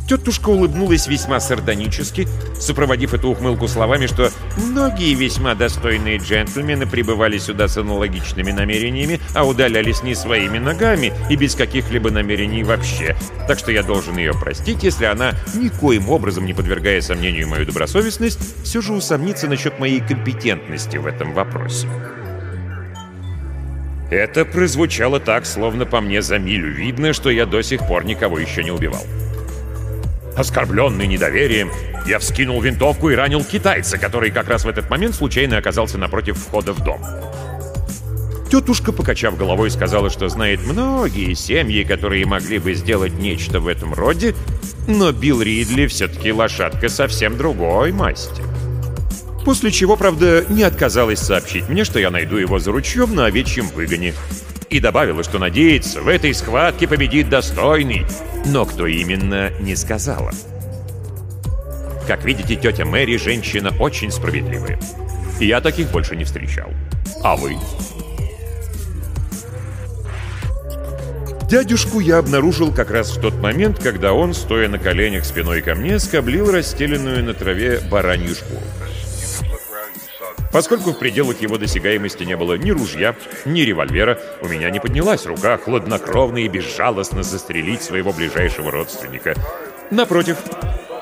Тетушка 0.06 0.50
улыбнулась 0.50 1.08
весьма 1.08 1.40
сардонически, 1.40 2.28
сопроводив 2.60 3.12
эту 3.12 3.30
ухмылку 3.30 3.66
словами, 3.66 4.06
что 4.06 4.30
многие 4.56 5.14
весьма 5.14 5.56
достойные 5.56 6.18
джентльмены 6.18 6.86
прибывали 6.86 7.38
сюда 7.38 7.66
с 7.66 7.76
аналогичными 7.76 8.52
намерениями, 8.52 9.20
а 9.34 9.44
удалялись 9.44 10.04
не 10.04 10.14
своими 10.14 10.58
ногами 10.58 11.12
и 11.28 11.34
без 11.34 11.56
каких-либо 11.56 12.12
намерений 12.12 12.62
вообще. 12.62 13.16
Так 13.48 13.58
что 13.58 13.72
я 13.72 13.82
должен 13.82 14.16
ее 14.16 14.32
простить, 14.32 14.84
если 14.84 15.06
она, 15.06 15.32
никоим 15.54 16.08
образом 16.08 16.46
не 16.46 16.54
подвергая 16.54 17.00
сомнению 17.00 17.48
мою 17.48 17.66
добросовестность, 17.66 18.38
все 18.62 18.80
же 18.80 18.92
усомнится 18.92 19.48
насчет 19.48 19.80
моей 19.80 20.00
компетентности 20.00 20.98
в 20.98 21.06
этом 21.06 21.34
вопросе. 21.34 21.88
Это 24.08 24.44
прозвучало 24.44 25.18
так, 25.18 25.46
словно 25.46 25.84
по 25.84 26.00
мне 26.00 26.22
за 26.22 26.38
милю 26.38 26.72
видно, 26.72 27.12
что 27.12 27.28
я 27.28 27.44
до 27.44 27.60
сих 27.62 27.84
пор 27.88 28.04
никого 28.04 28.38
еще 28.38 28.62
не 28.62 28.70
убивал. 28.70 29.04
Оскорбленный 30.36 31.06
недоверием, 31.06 31.70
я 32.06 32.18
вскинул 32.18 32.60
винтовку 32.60 33.10
и 33.10 33.14
ранил 33.14 33.42
китайца, 33.42 33.98
который 33.98 34.30
как 34.30 34.48
раз 34.48 34.64
в 34.64 34.68
этот 34.68 34.90
момент 34.90 35.14
случайно 35.14 35.56
оказался 35.56 35.96
напротив 35.96 36.38
входа 36.38 36.72
в 36.72 36.84
дом. 36.84 37.00
Тетушка, 38.50 38.92
покачав 38.92 39.36
головой, 39.36 39.70
сказала, 39.70 40.08
что 40.08 40.28
знает 40.28 40.60
многие 40.64 41.34
семьи, 41.34 41.82
которые 41.82 42.26
могли 42.26 42.58
бы 42.58 42.74
сделать 42.74 43.14
нечто 43.18 43.60
в 43.60 43.66
этом 43.66 43.92
роде, 43.92 44.34
но 44.86 45.10
Билл 45.10 45.42
Ридли 45.42 45.86
все-таки 45.86 46.32
лошадка 46.32 46.88
совсем 46.88 47.36
другой 47.36 47.90
масти. 47.90 48.42
После 49.44 49.70
чего, 49.70 49.96
правда, 49.96 50.44
не 50.48 50.62
отказалась 50.62 51.20
сообщить 51.20 51.68
мне, 51.68 51.84
что 51.84 51.98
я 51.98 52.10
найду 52.10 52.36
его 52.36 52.58
за 52.58 52.72
ручьем 52.72 53.14
на 53.14 53.26
овечьем 53.26 53.68
выгоне. 53.68 54.12
И 54.70 54.80
добавила, 54.80 55.22
что 55.22 55.38
надеется, 55.38 56.00
в 56.00 56.08
этой 56.08 56.34
схватке 56.34 56.88
победит 56.88 57.28
достойный, 57.28 58.04
но 58.44 58.64
кто 58.64 58.86
именно, 58.86 59.50
не 59.60 59.76
сказала. 59.76 60.32
Как 62.06 62.24
видите, 62.24 62.56
тетя 62.56 62.84
Мэри 62.84 63.16
женщина 63.16 63.72
очень 63.78 64.10
справедливая. 64.10 64.78
Я 65.40 65.60
таких 65.60 65.90
больше 65.90 66.16
не 66.16 66.24
встречал. 66.24 66.70
А 67.22 67.36
вы? 67.36 67.56
Дядюшку 71.48 72.00
я 72.00 72.18
обнаружил 72.18 72.72
как 72.72 72.90
раз 72.90 73.16
в 73.16 73.20
тот 73.20 73.34
момент, 73.34 73.78
когда 73.80 74.12
он, 74.12 74.34
стоя 74.34 74.68
на 74.68 74.78
коленях 74.78 75.24
спиной 75.24 75.62
ко 75.62 75.76
мне, 75.76 76.00
скоблил 76.00 76.50
расстеленную 76.50 77.22
на 77.22 77.34
траве 77.34 77.80
баранью 77.88 78.34
шкуру. 78.34 78.62
Поскольку 80.56 80.92
в 80.92 80.98
пределах 80.98 81.42
его 81.42 81.58
досягаемости 81.58 82.24
не 82.24 82.34
было 82.34 82.54
ни 82.54 82.70
ружья, 82.70 83.14
ни 83.44 83.60
револьвера, 83.60 84.18
у 84.40 84.48
меня 84.48 84.70
не 84.70 84.80
поднялась 84.80 85.26
рука 85.26 85.58
хладнокровно 85.58 86.38
и 86.38 86.48
безжалостно 86.48 87.22
застрелить 87.22 87.82
своего 87.82 88.10
ближайшего 88.10 88.70
родственника. 88.70 89.34
Напротив, 89.90 90.38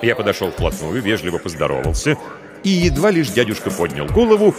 я 0.03 0.17
подошел 0.17 0.51
вплотную, 0.51 1.01
вежливо 1.01 1.39
поздоровался, 1.39 2.19
и 2.65 2.69
едва 2.69 3.13
лишь 3.13 3.29
дядюшка 3.29 3.71
поднял 3.71 4.07
голову, 4.07 4.57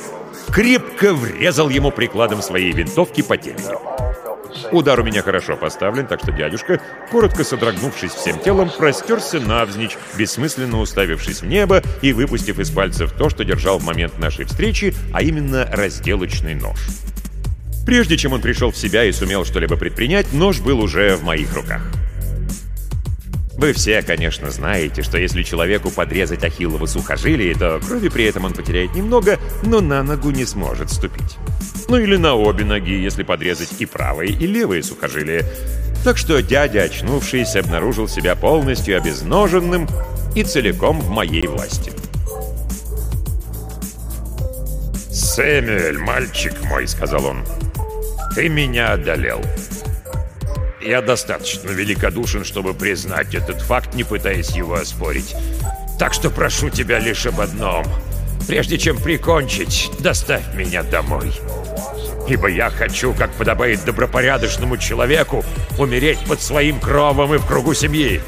крепко 0.54 1.14
врезал 1.14 1.68
ему 1.68 1.92
прикладом 1.92 2.42
своей 2.42 2.72
винтовки 2.72 3.22
по 3.22 3.36
темени. 3.36 4.05
Удар 4.72 5.00
у 5.00 5.04
меня 5.04 5.22
хорошо 5.22 5.56
поставлен, 5.56 6.08
так 6.08 6.22
что 6.22 6.32
дядюшка, 6.32 6.82
коротко 7.12 7.44
содрогнувшись 7.44 8.12
всем 8.12 8.40
телом, 8.40 8.70
простерся 8.76 9.40
навзничь, 9.40 9.98
бессмысленно 10.18 10.80
уставившись 10.80 11.42
в 11.42 11.46
небо 11.46 11.82
и 12.02 12.14
выпустив 12.14 12.60
из 12.60 12.70
пальцев 12.70 13.12
то, 13.12 13.30
что 13.30 13.44
держал 13.44 13.80
в 13.80 13.86
момент 13.86 14.18
нашей 14.20 14.46
встречи, 14.46 14.94
а 15.14 15.22
именно 15.22 15.66
разделочный 15.72 16.56
нож. 16.56 16.80
Прежде 17.86 18.18
чем 18.18 18.34
он 18.34 18.42
пришел 18.42 18.72
в 18.72 18.78
себя 18.78 19.06
и 19.06 19.12
сумел 19.12 19.46
что-либо 19.46 19.78
предпринять, 19.78 20.34
нож 20.34 20.60
был 20.60 20.80
уже 20.80 21.16
в 21.16 21.24
моих 21.24 21.54
руках. 21.54 21.82
Вы 23.58 23.72
все, 23.72 24.02
конечно, 24.02 24.50
знаете, 24.50 25.02
что 25.02 25.18
если 25.18 25.44
человеку 25.44 25.90
подрезать 25.90 26.44
ахиллово 26.44 26.88
сухожилие, 26.88 27.56
то 27.56 27.80
крови 27.80 28.10
при 28.10 28.26
этом 28.26 28.46
он 28.46 28.54
потеряет 28.54 28.94
немного, 28.96 29.40
но 29.64 29.80
на 29.80 30.04
ногу 30.04 30.32
не 30.32 30.46
сможет 30.46 30.92
ступить. 30.92 31.38
Ну 31.88 31.98
или 31.98 32.15
на 32.15 32.36
обе 32.36 32.65
ноги, 32.65 32.94
если 32.94 33.24
подрезать 33.24 33.74
и 33.80 33.86
правое, 33.86 34.27
и 34.27 34.48
левое 34.48 34.82
сухожилие. 34.82 35.46
Так 36.04 36.18
что 36.18 36.42
дядя, 36.42 36.84
очнувшись, 36.84 37.56
обнаружил 37.56 38.08
себя 38.08 38.36
полностью 38.36 38.98
обезноженным 38.98 39.88
и 40.36 40.44
целиком 40.44 41.00
в 41.00 41.10
моей 41.10 41.48
власти. 41.48 41.92
«Сэмюэль, 45.12 45.98
мальчик 45.98 46.54
мой»,— 46.63 46.88
сказал 46.89 47.25
он,— 47.25 47.44
«ты 48.36 48.50
меня 48.50 48.94
одолел. 48.94 49.42
Я 50.82 51.01
достаточно 51.01 51.70
великодушен, 51.70 52.44
чтобы 52.44 52.74
признать 52.74 53.34
этот 53.34 53.62
факт, 53.62 53.96
не 53.96 54.04
пытаясь 54.04 54.51
его 54.51 54.75
оспорить. 54.75 55.36
Так 55.98 56.13
что 56.13 56.30
прошу 56.30 56.70
тебя 56.70 57.00
лишь 57.00 57.25
об 57.25 57.42
одном. 57.42 57.86
Прежде 58.48 58.77
чем 58.77 58.98
прикончить, 58.98 59.89
доставь 60.00 60.54
меня 60.54 60.84
домой. 60.84 61.32
Ибо 62.27 62.48
я 62.48 62.70
хочу, 62.70 63.13
как 63.13 63.32
подобает 63.32 63.86
добропорядочному 63.86 64.77
человеку, 64.77 65.44
умереть 65.77 66.20
под 66.27 66.41
своим 66.41 66.79
кровом 66.79 67.36
и 67.36 67.38
в 67.38 67.46
кругу 67.46 67.74
семьи. 67.74 68.22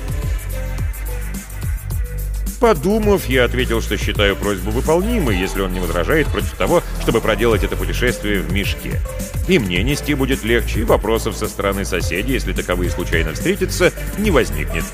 Подумав, 2.59 3.27
я 3.27 3.45
ответил, 3.45 3.81
что 3.81 3.97
считаю 3.97 4.35
просьбу 4.35 4.71
выполнимой, 4.71 5.37
если 5.37 5.61
он 5.61 5.73
не 5.73 5.79
возражает 5.79 6.27
против 6.27 6.51
того, 6.53 6.81
чтобы 7.01 7.21
проделать 7.21 7.63
это 7.63 7.75
путешествие 7.75 8.41
в 8.41 8.51
мешке. 8.51 8.99
И 9.47 9.59
мне 9.59 9.83
нести 9.83 10.15
будет 10.15 10.43
легче, 10.43 10.81
и 10.81 10.83
вопросов 10.83 11.37
со 11.37 11.47
стороны 11.47 11.85
соседей, 11.85 12.33
если 12.33 12.53
таковые 12.53 12.89
случайно 12.89 13.33
встретятся, 13.33 13.93
не 14.17 14.31
возникнет. 14.31 14.85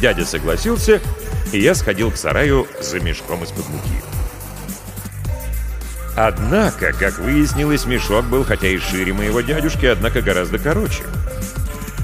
Дядя 0.00 0.26
согласился, 0.26 1.00
и 1.52 1.58
я 1.58 1.74
сходил 1.74 2.10
к 2.10 2.16
сараю 2.16 2.66
за 2.80 3.00
мешком 3.00 3.42
из-под 3.44 3.66
муки. 3.70 4.23
Однако, 6.16 6.92
как 6.92 7.18
выяснилось, 7.18 7.86
мешок 7.86 8.24
был 8.26 8.44
хотя 8.44 8.68
и 8.68 8.78
шире 8.78 9.12
моего 9.12 9.40
дядюшки, 9.40 9.86
однако 9.86 10.22
гораздо 10.22 10.58
короче 10.58 11.02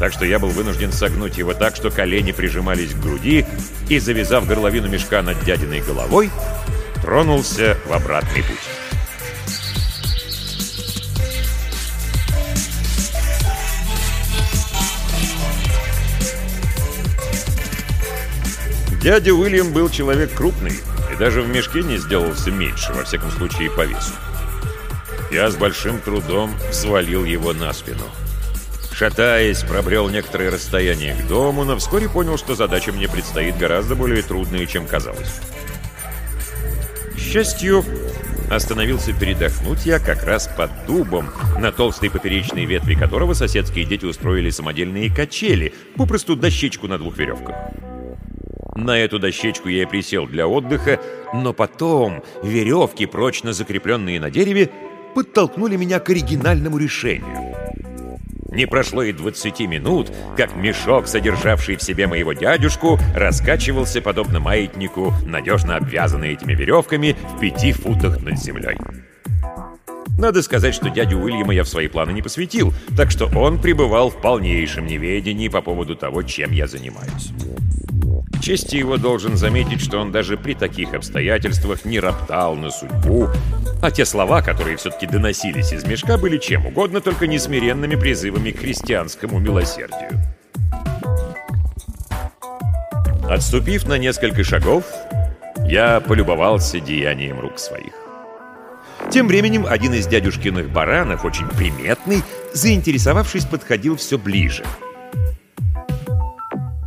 так 0.00 0.14
что 0.14 0.24
я 0.24 0.38
был 0.38 0.48
вынужден 0.48 0.92
согнуть 0.92 1.36
его 1.36 1.52
так, 1.52 1.76
что 1.76 1.90
колени 1.90 2.32
прижимались 2.32 2.94
к 2.94 3.00
груди, 3.00 3.44
и, 3.90 3.98
завязав 3.98 4.46
горловину 4.46 4.88
мешка 4.88 5.20
над 5.20 5.44
дядиной 5.44 5.82
головой, 5.82 6.30
тронулся 7.02 7.76
в 7.86 7.92
обратный 7.92 8.42
путь. 8.42 8.56
Дядя 19.02 19.34
Уильям 19.34 19.72
был 19.72 19.90
человек 19.90 20.32
крупный 20.32 20.80
даже 21.20 21.42
в 21.42 21.48
мешке 21.50 21.82
не 21.82 21.98
сделался 21.98 22.50
меньше, 22.50 22.94
во 22.94 23.04
всяком 23.04 23.30
случае 23.30 23.70
по 23.70 23.84
весу. 23.84 24.14
Я 25.30 25.50
с 25.50 25.54
большим 25.54 26.00
трудом 26.00 26.50
взвалил 26.70 27.26
его 27.26 27.52
на 27.52 27.74
спину. 27.74 28.04
Шатаясь, 28.90 29.62
пробрел 29.62 30.08
некоторое 30.08 30.50
расстояние 30.50 31.14
к 31.14 31.28
дому, 31.28 31.64
но 31.64 31.76
вскоре 31.76 32.08
понял, 32.08 32.38
что 32.38 32.54
задача 32.54 32.90
мне 32.90 33.06
предстоит 33.06 33.58
гораздо 33.58 33.96
более 33.96 34.22
трудная, 34.22 34.64
чем 34.64 34.86
казалось. 34.86 35.40
К 37.14 37.18
счастью, 37.18 37.84
остановился 38.50 39.12
передохнуть 39.12 39.84
я 39.84 39.98
как 39.98 40.24
раз 40.24 40.48
под 40.48 40.70
дубом, 40.86 41.28
на 41.58 41.70
толстой 41.70 42.10
поперечной 42.10 42.64
ветви 42.64 42.94
которого 42.94 43.34
соседские 43.34 43.84
дети 43.84 44.06
устроили 44.06 44.48
самодельные 44.48 45.14
качели, 45.14 45.74
попросту 45.96 46.34
дощечку 46.34 46.88
на 46.88 46.96
двух 46.96 47.18
веревках. 47.18 47.56
На 48.80 48.98
эту 48.98 49.18
дощечку 49.18 49.68
я 49.68 49.82
и 49.82 49.86
присел 49.86 50.26
для 50.26 50.48
отдыха, 50.48 50.98
но 51.34 51.52
потом 51.52 52.22
веревки, 52.42 53.04
прочно 53.04 53.52
закрепленные 53.52 54.18
на 54.18 54.30
дереве, 54.30 54.70
подтолкнули 55.14 55.76
меня 55.76 56.00
к 56.00 56.08
оригинальному 56.08 56.78
решению. 56.78 57.54
Не 58.50 58.66
прошло 58.66 59.02
и 59.02 59.12
20 59.12 59.60
минут, 59.60 60.10
как 60.36 60.56
мешок, 60.56 61.08
содержавший 61.08 61.76
в 61.76 61.82
себе 61.82 62.06
моего 62.06 62.32
дядюшку, 62.32 62.98
раскачивался, 63.14 64.00
подобно 64.00 64.40
маятнику, 64.40 65.12
надежно 65.26 65.76
обвязанный 65.76 66.32
этими 66.32 66.54
веревками 66.54 67.16
в 67.36 67.38
пяти 67.38 67.72
футах 67.72 68.22
над 68.22 68.38
землей. 68.38 68.78
Надо 70.18 70.42
сказать, 70.42 70.74
что 70.74 70.88
дядю 70.88 71.18
Уильяма 71.18 71.54
я 71.54 71.64
в 71.64 71.68
свои 71.68 71.86
планы 71.86 72.12
не 72.12 72.22
посвятил, 72.22 72.72
так 72.96 73.10
что 73.10 73.26
он 73.26 73.60
пребывал 73.60 74.08
в 74.08 74.20
полнейшем 74.20 74.86
неведении 74.86 75.48
по 75.48 75.60
поводу 75.60 75.96
того, 75.96 76.22
чем 76.22 76.50
я 76.52 76.66
занимаюсь. 76.66 77.32
К 78.40 78.42
чести 78.42 78.76
его 78.76 78.96
должен 78.96 79.36
заметить, 79.36 79.82
что 79.82 79.98
он 79.98 80.12
даже 80.12 80.38
при 80.38 80.54
таких 80.54 80.94
обстоятельствах 80.94 81.84
не 81.84 82.00
роптал 82.00 82.56
на 82.56 82.70
судьбу, 82.70 83.28
а 83.82 83.90
те 83.90 84.06
слова, 84.06 84.40
которые 84.40 84.78
все-таки 84.78 85.06
доносились 85.06 85.74
из 85.74 85.84
мешка, 85.84 86.16
были 86.16 86.38
чем 86.38 86.64
угодно, 86.64 87.02
только 87.02 87.26
несмиренными 87.26 87.96
призывами 87.96 88.50
к 88.50 88.60
христианскому 88.60 89.40
милосердию. 89.40 90.12
Отступив 93.28 93.86
на 93.86 93.98
несколько 93.98 94.42
шагов, 94.42 94.84
я 95.66 96.00
полюбовался 96.00 96.80
деянием 96.80 97.38
рук 97.40 97.58
своих. 97.58 97.92
Тем 99.10 99.28
временем 99.28 99.66
один 99.68 99.92
из 99.92 100.06
дядюшкиных 100.06 100.70
баранов, 100.70 101.26
очень 101.26 101.46
приметный, 101.46 102.22
заинтересовавшись, 102.54 103.44
подходил 103.44 103.96
все 103.96 104.16
ближе— 104.16 104.64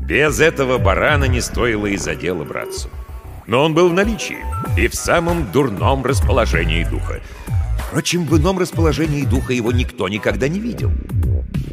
без 0.06 0.40
этого 0.40 0.78
барана 0.78 1.26
не 1.26 1.42
стоило 1.42 1.88
и 1.88 1.98
за 1.98 2.16
дело 2.16 2.44
браться. 2.44 2.90
Но 3.48 3.64
он 3.64 3.74
был 3.74 3.90
в 3.90 3.94
наличии 3.94 4.38
и 4.78 4.88
в 4.88 4.96
самом 4.96 5.52
дурном 5.52 6.04
расположении 6.04 6.84
духа. 6.84 7.22
Впрочем, 7.88 8.26
в 8.26 8.38
ином 8.38 8.60
расположении 8.60 9.24
духа 9.24 9.54
его 9.54 9.72
никто 9.72 10.08
никогда 10.10 10.48
не 10.48 10.60
видел. 10.60 10.92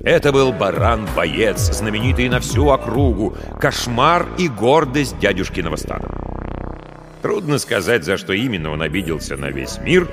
Это 0.03 0.33
был 0.33 0.53
баран-боец, 0.53 1.59
знаменитый 1.59 2.29
на 2.29 2.41
всю 2.41 2.69
округу, 2.69 3.37
кошмар 3.61 4.27
и 4.39 4.49
гордость 4.49 5.19
дядюшкиного 5.19 5.77
стада. 5.77 6.09
Трудно 7.23 7.59
сказать, 7.59 8.05
за 8.05 8.17
что 8.17 8.33
именно 8.33 8.71
он 8.71 8.81
обиделся 8.81 9.37
на 9.37 9.51
весь 9.51 9.79
мир, 9.79 10.09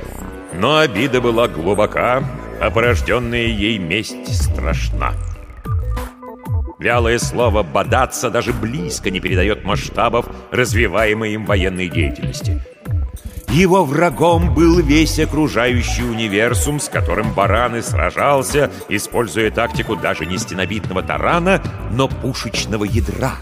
но 0.53 0.77
обида 0.77 1.21
была 1.21 1.47
глубока, 1.47 2.23
а 2.59 2.69
порожденная 2.69 3.47
ей 3.47 3.77
месть 3.77 4.33
страшна. 4.33 5.13
Вялое 6.79 7.17
слово 7.17 7.63
«бодаться» 7.63 8.29
даже 8.29 8.53
близко 8.53 9.09
не 9.09 9.19
передает 9.19 9.63
масштабов 9.63 10.27
развиваемой 10.51 11.33
им 11.33 11.45
военной 11.45 11.89
деятельности. 11.89 12.61
Его 13.49 13.83
врагом 13.83 14.53
был 14.53 14.79
весь 14.81 15.17
окружающий 15.19 16.03
универсум, 16.03 16.79
с 16.79 16.87
которым 16.87 17.33
Баран 17.33 17.77
и 17.77 17.81
сражался, 17.81 18.69
используя 18.89 19.49
тактику 19.49 19.95
даже 19.95 20.27
не 20.27 20.37
стенобитного 20.37 21.01
тарана, 21.01 21.63
но 21.91 22.07
пушечного 22.07 22.83
ядра. 22.83 23.37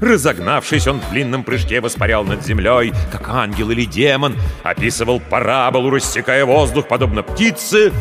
Разогнавшись, 0.00 0.86
он 0.88 1.00
в 1.00 1.10
длинном 1.10 1.44
прыжке 1.44 1.80
воспарял 1.80 2.24
над 2.24 2.44
землей, 2.44 2.92
как 3.12 3.28
ангел 3.28 3.70
или 3.70 3.84
демон, 3.84 4.36
описывал 4.64 5.20
параболу, 5.20 5.90
рассекая 5.90 6.44
воздух, 6.44 6.88
подобно 6.88 7.22
птице, 7.22 7.92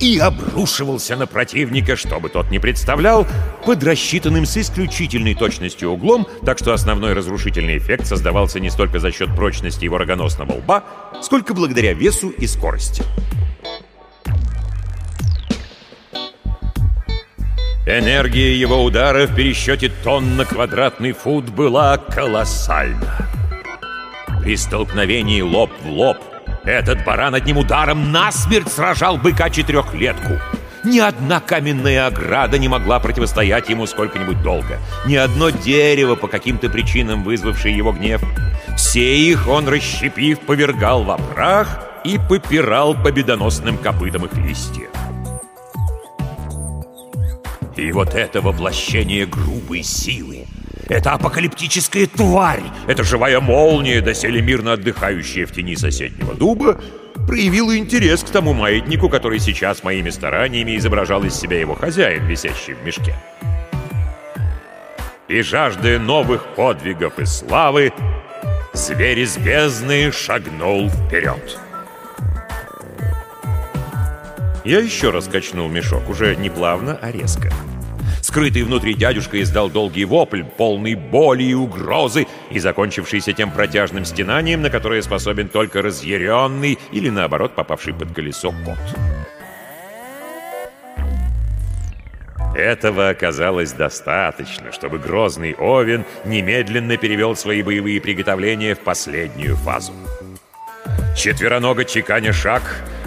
и 0.00 0.18
обрушивался 0.18 1.14
на 1.14 1.26
противника, 1.26 1.94
чтобы 1.94 2.30
тот 2.30 2.50
не 2.50 2.58
представлял, 2.58 3.26
под 3.64 3.84
рассчитанным 3.84 4.46
с 4.46 4.56
исключительной 4.56 5.34
точностью 5.34 5.90
углом, 5.90 6.26
так 6.44 6.58
что 6.58 6.72
основной 6.72 7.12
разрушительный 7.12 7.78
эффект 7.78 8.06
создавался 8.06 8.58
не 8.58 8.70
столько 8.70 8.98
за 8.98 9.12
счет 9.12 9.34
прочности 9.36 9.84
его 9.84 9.98
рогоносного 9.98 10.52
лба, 10.52 10.84
сколько 11.22 11.54
благодаря 11.54 11.92
весу 11.92 12.30
и 12.30 12.46
скорости. 12.46 13.04
Энергия 17.86 18.54
его 18.54 18.84
удара 18.84 19.26
в 19.26 19.34
пересчете 19.34 19.90
тонн 20.04 20.36
на 20.36 20.44
квадратный 20.44 21.12
фут 21.12 21.46
была 21.50 21.96
колоссальна. 21.98 23.26
При 24.42 24.56
столкновении 24.56 25.40
лоб 25.40 25.70
в 25.82 25.88
лоб 25.88 26.16
этот 26.70 27.04
баран 27.04 27.34
одним 27.34 27.58
ударом 27.58 28.12
насмерть 28.12 28.72
сражал 28.72 29.16
быка-четырехлетку. 29.16 30.38
Ни 30.84 30.98
одна 30.98 31.40
каменная 31.40 32.06
ограда 32.06 32.58
не 32.58 32.68
могла 32.68 33.00
противостоять 33.00 33.68
ему 33.68 33.86
сколько-нибудь 33.86 34.42
долго. 34.42 34.78
Ни 35.06 35.16
одно 35.16 35.50
дерево, 35.50 36.14
по 36.14 36.26
каким-то 36.26 36.70
причинам 36.70 37.22
вызвавшее 37.22 37.76
его 37.76 37.92
гнев. 37.92 38.22
Все 38.76 39.16
их 39.16 39.46
он, 39.46 39.68
расщепив, 39.68 40.40
повергал 40.40 41.02
во 41.02 41.18
прах 41.18 41.86
и 42.04 42.18
попирал 42.18 42.94
победоносным 42.94 43.76
копытом 43.76 44.24
их 44.24 44.32
листья. 44.34 44.86
И 47.76 47.92
вот 47.92 48.14
это 48.14 48.40
воплощение 48.40 49.26
грубой 49.26 49.82
силы, 49.82 50.46
это 50.90 51.12
апокалиптическая 51.12 52.06
тварь, 52.08 52.64
это 52.88 53.04
живая 53.04 53.40
молния, 53.40 54.00
доселе 54.00 54.42
мирно 54.42 54.72
отдыхающая 54.72 55.46
в 55.46 55.52
тени 55.52 55.76
соседнего 55.76 56.34
дуба, 56.34 56.80
проявила 57.28 57.78
интерес 57.78 58.24
к 58.24 58.30
тому 58.30 58.54
маятнику, 58.54 59.08
который 59.08 59.38
сейчас 59.38 59.84
моими 59.84 60.10
стараниями 60.10 60.76
изображал 60.76 61.22
из 61.22 61.34
себя 61.34 61.60
его 61.60 61.74
хозяин, 61.74 62.26
висящий 62.26 62.74
в 62.74 62.84
мешке. 62.84 63.14
И 65.28 65.42
жаждая 65.42 66.00
новых 66.00 66.44
подвигов 66.56 67.20
и 67.20 67.24
славы, 67.24 67.92
зверь 68.72 69.20
из 69.20 69.38
бездны 69.38 70.10
шагнул 70.10 70.90
вперед. 70.90 71.56
Я 74.64 74.80
еще 74.80 75.10
раз 75.10 75.28
качнул 75.28 75.68
мешок, 75.68 76.10
уже 76.10 76.34
не 76.34 76.50
плавно, 76.50 76.98
а 77.00 77.12
резко. 77.12 77.52
Скрытый 78.30 78.62
внутри 78.62 78.94
дядюшка 78.94 79.42
издал 79.42 79.68
долгий 79.68 80.04
вопль, 80.04 80.44
полный 80.44 80.94
боли 80.94 81.42
и 81.42 81.54
угрозы, 81.54 82.28
и 82.52 82.60
закончившийся 82.60 83.32
тем 83.32 83.50
протяжным 83.50 84.04
стенанием, 84.04 84.62
на 84.62 84.70
которое 84.70 85.02
способен 85.02 85.48
только 85.48 85.82
разъяренный 85.82 86.78
или, 86.92 87.08
наоборот, 87.10 87.56
попавший 87.56 87.92
под 87.92 88.12
колесо 88.12 88.54
кот. 88.64 88.78
Этого 92.54 93.08
оказалось 93.08 93.72
достаточно, 93.72 94.70
чтобы 94.70 95.00
грозный 95.00 95.56
Овен 95.58 96.04
немедленно 96.24 96.96
перевел 96.96 97.34
свои 97.34 97.64
боевые 97.64 98.00
приготовления 98.00 98.76
в 98.76 98.80
последнюю 98.80 99.56
фазу. 99.56 99.92
Четвероного 101.16 101.84
чеканя 101.84 102.32
шаг, 102.32 102.62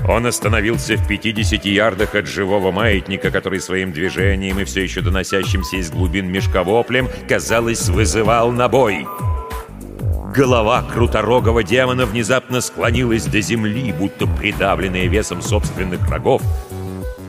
он 0.08 0.26
остановился 0.26 0.98
в 0.98 1.08
50 1.08 1.66
ярдах 1.66 2.16
от 2.16 2.28
живого 2.28 2.72
маятника, 2.72 3.32
который 3.32 3.60
своим 3.60 3.92
движением 3.92 4.60
и 4.60 4.66
все 4.66 4.84
еще 4.84 5.02
доносящимся 5.02 5.78
из 5.78 5.90
глубин 5.90 6.30
мешка 6.30 6.64
воплем, 6.64 7.10
казалось, 7.28 7.88
вызывал 7.90 8.52
на 8.52 8.68
бой. 8.68 9.08
Голова 10.36 10.84
круторогого 10.84 11.64
демона 11.64 12.06
внезапно 12.06 12.60
склонилась 12.62 13.26
до 13.26 13.40
земли, 13.40 13.94
будто 13.94 14.26
придавленная 14.26 15.08
весом 15.08 15.42
собственных 15.42 16.02
врагов, 16.02 16.42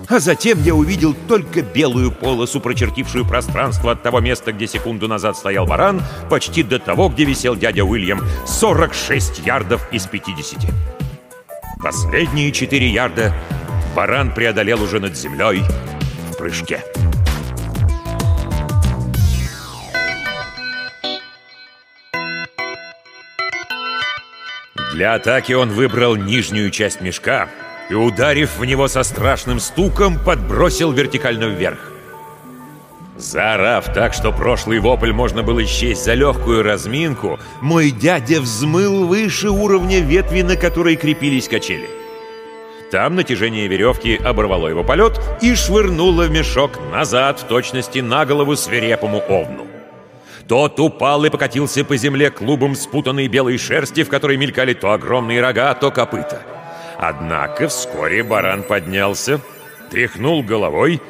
а 0.09 0.21
затем 0.21 0.63
я 0.63 0.75
увидел 0.75 1.15
только 1.29 1.63
белую 1.63 2.13
полосу, 2.13 2.61
прочертившую 2.61 3.25
пространство 3.25 3.93
от 3.93 4.03
того 4.03 4.21
места, 4.21 4.53
где 4.53 4.67
секунду 4.67 5.09
назад 5.09 5.37
стоял 5.37 5.67
баран, 5.67 6.03
почти 6.29 6.63
до 6.63 6.79
того, 6.79 7.09
где 7.09 7.25
висел 7.25 7.57
дядя 7.57 7.85
Уильям. 7.85 8.23
46 8.47 9.47
ярдов 9.47 9.87
из 9.93 10.07
50. 10.07 10.61
Последние 11.83 12.53
4 12.53 12.89
ярда 12.89 13.35
баран 13.95 14.33
преодолел 14.35 14.83
уже 14.83 15.01
над 15.01 15.17
землей 15.17 15.63
в 16.31 16.37
прыжке. 16.37 16.83
Для 24.95 25.15
атаки 25.15 25.53
он 25.53 25.71
выбрал 25.71 26.15
нижнюю 26.15 26.71
часть 26.71 27.01
мешка— 27.01 27.49
и, 27.91 27.95
ударив 27.95 28.59
в 28.59 28.65
него 28.65 28.89
со 28.89 29.03
страшным 29.03 29.61
стуком, 29.61 30.19
подбросил 30.19 30.93
вертикально 30.93 31.45
вверх. 31.45 31.93
Заорав 33.17 33.93
так, 33.95 34.13
что 34.13 34.33
прошлый 34.33 34.81
вопль 34.81 35.13
можно 35.13 35.43
было 35.43 35.65
счесть 35.65 36.05
за 36.05 36.15
легкую 36.15 36.65
разминку, 36.65 37.39
мой 37.61 37.91
дядя 37.91 38.41
взмыл 38.41 39.07
выше 39.07 39.51
уровня 39.51 40.01
ветви, 40.01 40.43
на 40.43 40.57
которой 40.57 40.97
крепились 40.97 41.49
качели. 41.49 41.89
Там 42.91 43.15
натяжение 43.15 43.69
веревки 43.69 44.17
оборвало 44.17 44.69
его 44.69 44.85
полет 44.85 45.21
и 45.41 45.55
швырнуло 45.55 46.25
в 46.25 46.31
мешок 46.31 46.79
назад 46.93 47.41
в 47.41 47.45
точности 47.45 48.01
на 48.01 48.27
голову 48.27 48.57
свирепому 48.57 49.23
овну. 49.29 49.67
Тот 50.49 50.79
упал 50.79 51.25
и 51.25 51.31
покатился 51.31 51.85
по 51.85 51.97
земле 51.97 52.31
клубом 52.31 52.75
спутанной 52.75 53.29
белой 53.29 53.59
шерсти, 53.59 54.03
в 54.03 54.09
которой 54.09 54.37
мелькали 54.37 54.75
то 54.75 54.93
огромные 54.93 55.41
рога, 55.41 55.73
то 55.75 55.91
копыта. 55.91 56.43
Однако 56.99 57.69
вскоре 57.69 58.23
баран 58.23 58.63
поднялся, 58.63 59.41
тряхнул 59.91 60.43
головой 60.43 61.01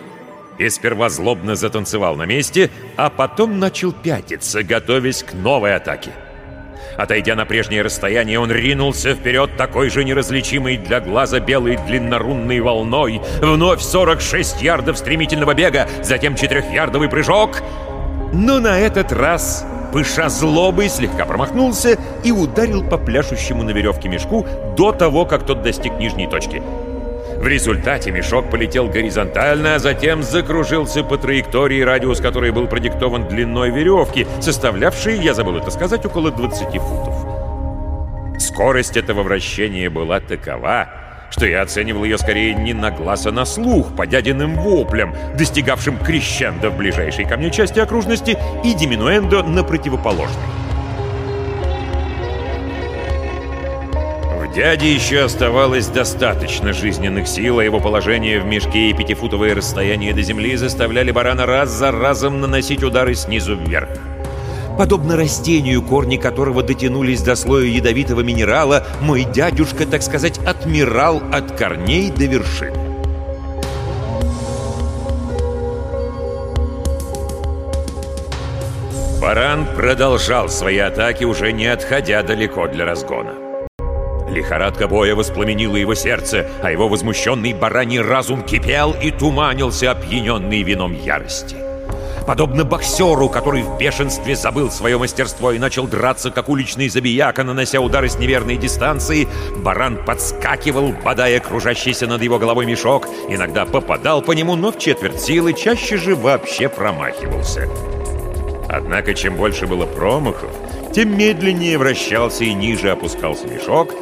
и 0.59 0.68
сперва 0.68 1.09
злобно 1.09 1.57
затанцевал 1.57 2.16
на 2.16 2.25
месте, 2.25 2.70
а 2.97 3.11
потом 3.11 3.59
начал 3.59 3.92
пятиться, 3.92 4.62
готовясь 4.62 5.23
к 5.23 5.33
новой 5.35 5.75
атаке. 5.75 6.12
Отойдя 6.97 7.35
на 7.35 7.44
прежнее 7.44 7.83
расстояние, 7.83 8.38
он 8.38 8.53
ринулся 8.53 9.14
вперед 9.14 9.57
такой 9.57 9.90
же 9.90 10.05
неразличимой 10.05 10.77
для 10.77 11.01
глаза 11.01 11.40
белой 11.40 11.77
длиннорунной 11.77 12.61
волной. 12.61 13.20
Вновь 13.40 13.81
46 13.81 14.62
ярдов 14.62 14.99
стремительного 14.99 15.55
бега, 15.55 15.88
затем 16.03 16.37
четырехярдовый 16.37 17.09
прыжок. 17.09 17.62
Но 18.33 18.61
на 18.61 18.79
этот 18.79 19.12
раз 19.12 19.66
пыша 19.95 20.29
злобой, 20.29 20.89
слегка 20.89 21.25
промахнулся 21.25 21.97
и 22.25 22.33
ударил 22.33 22.83
по 22.83 22.99
пляшущему 22.99 23.63
на 23.63 23.71
веревке 23.71 24.09
мешку 24.09 24.45
до 24.77 24.91
того, 24.91 25.25
как 25.25 25.47
тот 25.47 25.63
достиг 25.63 25.93
нижней 26.01 26.27
точки. 26.27 26.61
В 27.39 27.47
результате 27.47 28.11
мешок 28.11 28.51
полетел 28.51 28.89
горизонтально, 28.89 29.77
а 29.77 29.79
затем 29.79 30.25
закружился 30.25 31.05
по 31.05 31.17
траектории, 31.17 31.81
радиус 31.81 32.21
которой 32.21 32.51
был 32.51 32.67
продиктован 32.67 33.29
длиной 33.29 33.71
веревки, 33.71 34.27
составлявшей, 34.41 35.17
я 35.21 35.33
забыл 35.33 35.59
это 35.59 35.71
сказать, 35.71 36.05
около 36.05 36.33
20 36.33 36.71
футов. 36.81 37.15
Скорость 38.41 38.97
этого 38.97 39.23
вращения 39.23 39.91
была 39.91 40.19
такова, 40.19 40.89
что 41.31 41.47
я 41.47 41.63
оценивал 41.63 42.05
ее 42.05 42.19
скорее 42.19 42.55
не 42.55 42.75
на 42.75 42.91
глаз, 42.91 43.27
а 43.27 43.33
на 43.33 43.45
слух, 43.45 43.95
по 43.97 44.07
дядиным 44.07 44.55
воплям, 44.55 45.15
достигавшим 45.37 45.99
крещендо 45.99 46.71
в 46.71 46.77
ближайшей 46.77 47.25
ко 47.25 47.37
мне 47.37 47.51
части 47.51 47.79
окружности 47.79 48.39
и 48.65 48.75
диминуэндо 48.75 49.43
на 49.43 49.65
противоположной. 49.65 50.45
В 54.41 54.57
дяде 54.57 54.95
еще 54.95 55.25
оставалось 55.25 55.89
достаточно 55.89 56.73
жизненных 56.73 57.27
сил, 57.27 57.59
а 57.59 57.65
его 57.65 57.81
положение 57.81 58.39
в 58.39 58.47
мешке 58.47 58.91
и 58.91 58.95
пятифутовое 58.95 59.57
расстояние 59.57 60.15
до 60.15 60.23
земли 60.23 60.55
заставляли 60.55 61.11
барана 61.11 61.45
раз 61.45 61.71
за 61.71 61.91
разом 61.91 62.41
наносить 62.41 62.85
удары 62.85 63.17
снизу 63.17 63.57
вверх. 63.57 63.89
Подобно 64.77 65.17
растению, 65.17 65.83
корни 65.83 66.17
которого 66.17 66.63
дотянулись 66.63 67.23
до 67.23 67.37
слоя 67.37 67.67
ядовитого 67.67 68.23
минерала, 68.23 68.87
мой 69.01 69.25
дядюшка, 69.25 69.87
так 69.87 70.03
сказать, 70.03 70.39
отмирал 70.39 71.23
от 71.33 71.53
корней 71.53 72.11
до 72.11 72.25
вершин. 72.25 72.75
Баран 79.21 79.65
продолжал 79.75 80.49
свои 80.49 80.79
атаки, 80.79 81.25
уже 81.25 81.53
не 81.53 81.67
отходя 81.67 82.23
далеко 82.23 82.67
для 82.67 82.85
разгона. 82.85 83.35
Лихорадка 84.29 84.89
боя 84.89 85.15
воспламенила 85.15 85.77
его 85.77 85.95
сердце, 85.95 86.47
а 86.63 86.71
его 86.71 86.89
возмущенный 86.89 87.55
бараний 87.55 88.01
разум 88.01 88.43
кипел 88.43 88.93
и 88.93 89.11
туманился, 89.13 89.93
опьяненный 89.93 90.63
вином 90.63 90.93
ярости. 90.93 91.63
Подобно 92.27 92.65
боксеру, 92.65 93.29
который 93.29 93.63
в 93.63 93.77
бешенстве 93.77 94.35
забыл 94.35 94.71
свое 94.71 94.97
мастерство 94.97 95.53
и 95.53 95.59
начал 95.59 95.87
драться, 95.87 96.31
как 96.31 96.49
уличный 96.49 96.89
забияка, 96.89 97.45
нанося 97.45 97.81
удары 97.81 98.09
с 98.09 98.19
неверной 98.19 98.57
дистанции, 98.57 99.29
баран 99.57 100.03
подскакивал, 100.05 100.95
бодая 101.05 101.39
кружащийся 101.41 102.07
над 102.07 102.23
его 102.23 102.39
головой 102.39 102.65
мешок, 102.65 103.09
иногда 103.29 103.67
попадал 103.67 104.23
по 104.23 104.33
нему, 104.33 104.57
но 104.57 104.73
в 104.73 104.79
четверть 104.79 105.21
силы 105.21 105.53
чаще 105.53 105.99
же 105.99 106.17
вообще 106.17 106.69
промахивался. 106.71 107.69
Однако, 108.71 109.13
чем 109.13 109.37
больше 109.37 109.67
было 109.67 109.85
промахов, 109.85 110.51
тем 110.95 111.17
медленнее 111.19 111.77
вращался 111.77 112.45
и 112.45 112.55
ниже 112.55 112.91
опускался 112.91 113.47
мешок, 113.47 113.93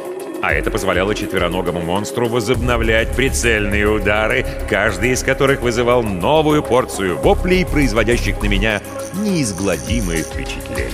а 0.43 0.51
это 0.51 0.69
позволяло 0.69 1.15
четвероногому 1.15 1.79
монстру 1.79 2.27
возобновлять 2.27 3.15
прицельные 3.15 3.87
удары, 3.87 4.45
каждый 4.69 5.11
из 5.11 5.23
которых 5.23 5.61
вызывал 5.61 6.03
новую 6.03 6.61
порцию 6.61 7.17
воплей, 7.17 7.65
производящих 7.65 8.41
на 8.41 8.47
меня 8.47 8.81
неизгладимое 9.13 10.21
впечатление. 10.21 10.91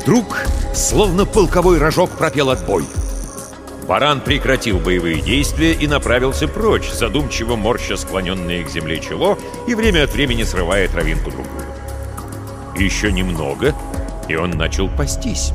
Вдруг, 0.00 0.38
словно 0.72 1.26
полковой 1.26 1.76
рожок, 1.76 2.08
пропел 2.12 2.48
отбой— 2.48 2.84
Баран 3.88 4.20
прекратил 4.20 4.78
боевые 4.80 5.22
действия 5.22 5.72
и 5.72 5.86
направился 5.86 6.46
прочь, 6.46 6.90
задумчиво 6.90 7.56
морща 7.56 7.96
склоненное 7.96 8.62
к 8.62 8.68
земле 8.68 9.00
чело 9.00 9.38
и 9.66 9.74
время 9.74 10.04
от 10.04 10.12
времени 10.12 10.42
срывая 10.42 10.88
травинку 10.88 11.30
другую. 11.30 11.64
Еще 12.76 13.10
немного, 13.10 13.74
и 14.28 14.36
он 14.36 14.50
начал 14.50 14.90
пастись. 14.90 15.52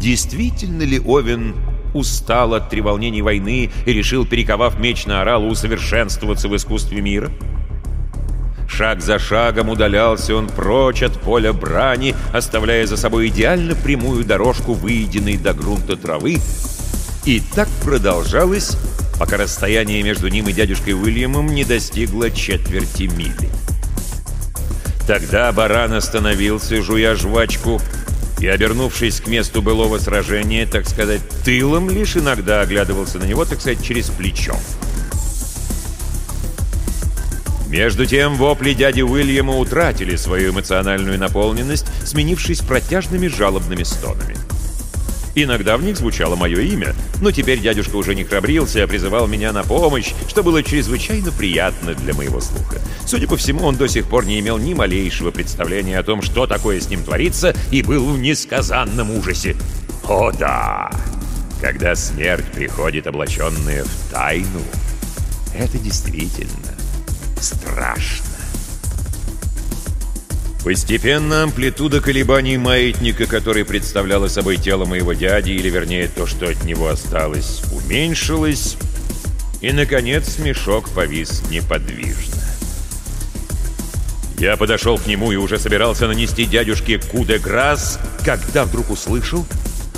Действительно 0.00 0.82
ли 0.84 1.00
Овен 1.00 1.56
устал 1.94 2.54
от 2.54 2.70
треволнений 2.70 3.22
войны 3.22 3.72
и 3.86 3.92
решил, 3.92 4.24
перековав 4.24 4.78
меч 4.78 5.04
на 5.04 5.20
орал, 5.20 5.48
усовершенствоваться 5.48 6.48
в 6.48 6.54
искусстве 6.54 7.00
мира? 7.00 7.28
Шаг 8.68 9.00
за 9.00 9.18
шагом 9.18 9.68
удалялся 9.68 10.36
он 10.36 10.46
прочь 10.48 11.02
от 11.02 11.20
поля 11.20 11.52
брани, 11.52 12.14
оставляя 12.32 12.86
за 12.86 12.96
собой 12.96 13.28
идеально 13.28 13.74
прямую 13.74 14.24
дорожку, 14.24 14.74
выеденной 14.74 15.36
до 15.36 15.54
грунта 15.54 15.96
травы, 15.96 16.38
и 17.24 17.40
так 17.54 17.68
продолжалось, 17.82 18.76
пока 19.18 19.36
расстояние 19.36 20.02
между 20.02 20.28
ним 20.28 20.48
и 20.48 20.52
дядюшкой 20.52 20.94
Уильямом 20.94 21.54
не 21.54 21.64
достигло 21.64 22.30
четверти 22.30 23.04
мили. 23.04 23.50
Тогда 25.06 25.52
баран 25.52 25.92
остановился, 25.92 26.82
жуя 26.82 27.14
жвачку, 27.14 27.80
и, 28.40 28.46
обернувшись 28.46 29.20
к 29.20 29.26
месту 29.26 29.62
былого 29.62 29.98
сражения, 29.98 30.66
так 30.66 30.86
сказать, 30.86 31.20
тылом, 31.44 31.88
лишь 31.88 32.16
иногда 32.16 32.60
оглядывался 32.60 33.18
на 33.18 33.24
него, 33.24 33.44
так 33.44 33.60
сказать, 33.60 33.82
через 33.82 34.08
плечо. 34.08 34.56
Между 37.68 38.06
тем, 38.06 38.36
вопли 38.36 38.72
дяди 38.72 39.02
Уильяма 39.02 39.56
утратили 39.56 40.16
свою 40.16 40.52
эмоциональную 40.52 41.18
наполненность, 41.18 41.86
сменившись 42.04 42.60
протяжными 42.60 43.28
жалобными 43.28 43.82
стонами. 43.82 44.36
Иногда 45.34 45.76
в 45.76 45.82
них 45.82 45.96
звучало 45.96 46.36
мое 46.36 46.60
имя, 46.60 46.94
но 47.20 47.32
теперь 47.32 47.60
дядюшка 47.60 47.96
уже 47.96 48.14
не 48.14 48.24
храбрился, 48.24 48.84
а 48.84 48.86
призывал 48.86 49.26
меня 49.26 49.52
на 49.52 49.64
помощь, 49.64 50.12
что 50.28 50.42
было 50.42 50.62
чрезвычайно 50.62 51.32
приятно 51.32 51.94
для 51.94 52.14
моего 52.14 52.40
слуха. 52.40 52.80
Судя 53.06 53.26
по 53.26 53.36
всему, 53.36 53.64
он 53.64 53.76
до 53.76 53.88
сих 53.88 54.06
пор 54.06 54.26
не 54.26 54.38
имел 54.38 54.58
ни 54.58 54.74
малейшего 54.74 55.32
представления 55.32 55.98
о 55.98 56.04
том, 56.04 56.22
что 56.22 56.46
такое 56.46 56.80
с 56.80 56.88
ним 56.88 57.02
творится, 57.02 57.54
и 57.72 57.82
был 57.82 58.12
в 58.12 58.18
несказанном 58.18 59.10
ужасе. 59.10 59.56
О 60.08 60.30
да! 60.30 60.90
Когда 61.60 61.94
смерть 61.96 62.44
приходит 62.52 63.06
облаченная 63.06 63.84
в 63.84 64.12
тайну, 64.12 64.60
это 65.54 65.78
действительно 65.78 66.74
страшно. 67.40 68.33
Постепенно 70.64 71.42
амплитуда 71.42 72.00
колебаний 72.00 72.56
маятника, 72.56 73.26
который 73.26 73.66
представляло 73.66 74.28
собой 74.28 74.56
тело 74.56 74.86
моего 74.86 75.12
дяди, 75.12 75.50
или 75.50 75.68
вернее 75.68 76.08
то, 76.08 76.26
что 76.26 76.48
от 76.48 76.64
него 76.64 76.88
осталось, 76.88 77.60
уменьшилась, 77.70 78.78
и, 79.60 79.72
наконец, 79.72 80.38
мешок 80.38 80.88
повис 80.88 81.42
неподвижно. 81.50 82.42
Я 84.38 84.56
подошел 84.56 84.96
к 84.96 85.06
нему 85.06 85.32
и 85.32 85.36
уже 85.36 85.58
собирался 85.58 86.06
нанести 86.06 86.46
дядюшке 86.46 86.98
куде 86.98 87.38
когда 87.38 88.64
вдруг 88.64 88.88
услышал, 88.88 89.44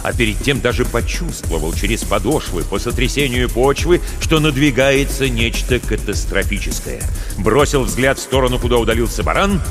а 0.02 0.12
перед 0.12 0.36
тем 0.40 0.60
даже 0.60 0.84
почувствовал 0.84 1.74
через 1.74 2.02
подошвы 2.02 2.64
по 2.64 2.80
сотрясению 2.80 3.48
почвы, 3.48 4.00
что 4.20 4.40
надвигается 4.40 5.28
нечто 5.28 5.78
катастрофическое. 5.78 7.02
Бросил 7.38 7.84
взгляд 7.84 8.18
в 8.18 8.22
сторону, 8.22 8.58
куда 8.58 8.78
удалился 8.78 9.22
баран— 9.22 9.62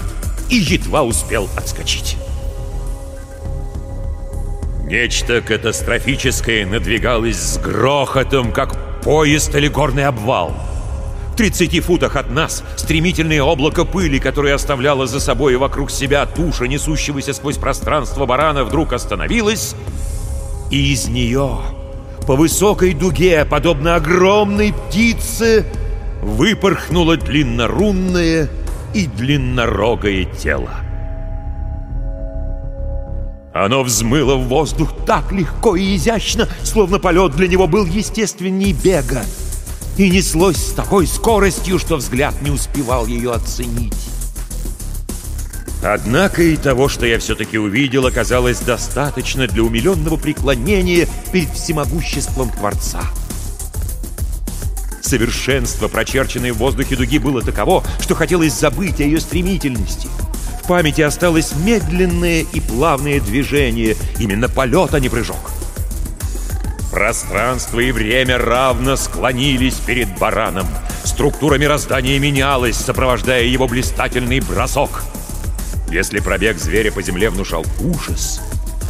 и 0.50 0.56
едва 0.56 1.04
успел 1.04 1.50
отскочить. 1.56 2.18
Нечто 4.86 5.42
катастрофическое 5.42 6.66
надвигалось 6.66 7.38
с 7.38 7.58
грохотом, 7.58 8.52
как 8.52 9.02
поезд 9.02 9.56
или 9.56 9.68
горный 9.68 10.06
обвал. 10.06 10.54
В 11.34 11.38
30 11.38 11.84
футах 11.84 12.16
от 12.16 12.30
нас 12.30 12.64
стремительное 12.78 13.42
облако 13.42 13.84
пыли, 13.84 14.20
которое 14.20 14.54
оставляло 14.54 15.08
за 15.08 15.20
собой 15.20 15.58
вокруг 15.58 15.90
себя 15.90 16.26
туша, 16.26 16.66
несущегося 16.66 17.34
сквозь 17.34 17.58
пространство 17.58 18.26
барана, 18.26 18.64
вдруг 18.64 18.94
остановилось, 18.94 19.76
и 20.70 20.94
из 20.94 21.08
нее 21.08 21.60
по 22.28 22.36
высокой 22.36 22.94
дуге, 22.94 23.46
подобно 23.46 23.96
огромной 23.96 24.74
птице, 24.74 25.66
выпорхнуло 26.22 27.18
длиннорунное 27.18 28.50
и 28.96 29.08
длиннорогое 29.08 30.24
тело. 30.24 30.72
Оно 33.54 33.84
взмыло 33.84 34.36
в 34.36 34.48
воздух 34.48 34.94
так 35.06 35.34
легко 35.34 35.76
и 35.76 35.98
изящно, 35.98 36.48
словно 36.64 36.98
полет 36.98 37.36
для 37.36 37.50
него 37.50 37.68
был 37.68 37.86
естественней 37.86 38.72
бега, 38.72 39.24
и 39.98 40.10
неслось 40.10 40.58
с 40.58 40.74
такой 40.74 41.08
скоростью, 41.08 41.78
что 41.78 41.98
взгляд 41.98 42.42
не 42.42 42.52
успевал 42.52 43.06
ее 43.06 43.34
оценить. 43.34 43.94
Однако 45.84 46.42
и 46.42 46.56
того, 46.56 46.88
что 46.88 47.06
я 47.06 47.20
все-таки 47.20 47.58
увидел, 47.58 48.06
оказалось 48.06 48.60
достаточно 48.60 49.46
для 49.46 49.64
умиленного 49.64 50.16
преклонения 50.16 51.08
перед 51.34 51.50
всемогуществом 51.50 52.50
Творца— 52.50 53.02
Совершенство, 55.06 55.88
прочерченное 55.88 56.52
в 56.52 56.58
воздухе 56.58 56.96
дуги, 56.96 57.20
было 57.20 57.44
таково, 57.44 57.84
что 58.02 58.16
хотелось 58.16 58.54
забыть 58.54 59.00
о 59.00 59.04
ее 59.04 59.20
стремительности. 59.20 60.08
В 60.64 60.68
памяти 60.68 61.02
осталось 61.02 61.54
медленное 61.64 62.44
и 62.52 62.60
плавное 62.60 63.20
движение, 63.20 63.96
именно 64.18 64.50
полет, 64.50 64.96
а 64.96 65.00
не 65.00 65.10
прыжок. 65.10 65.52
Пространство 66.90 67.80
и 67.82 67.92
время 67.92 68.40
равно 68.40 68.96
склонились 68.96 69.76
перед 69.76 70.08
бараном. 70.18 70.66
Структура 71.04 71.60
мироздания 71.60 72.18
менялась, 72.18 72.76
сопровождая 72.76 73.44
его 73.44 73.68
блистательный 73.68 74.40
бросок. 74.40 75.04
Если 75.92 76.20
пробег 76.20 76.58
зверя 76.58 76.92
по 76.92 77.04
земле 77.04 77.30
внушал 77.30 77.64
ужас, 77.80 78.42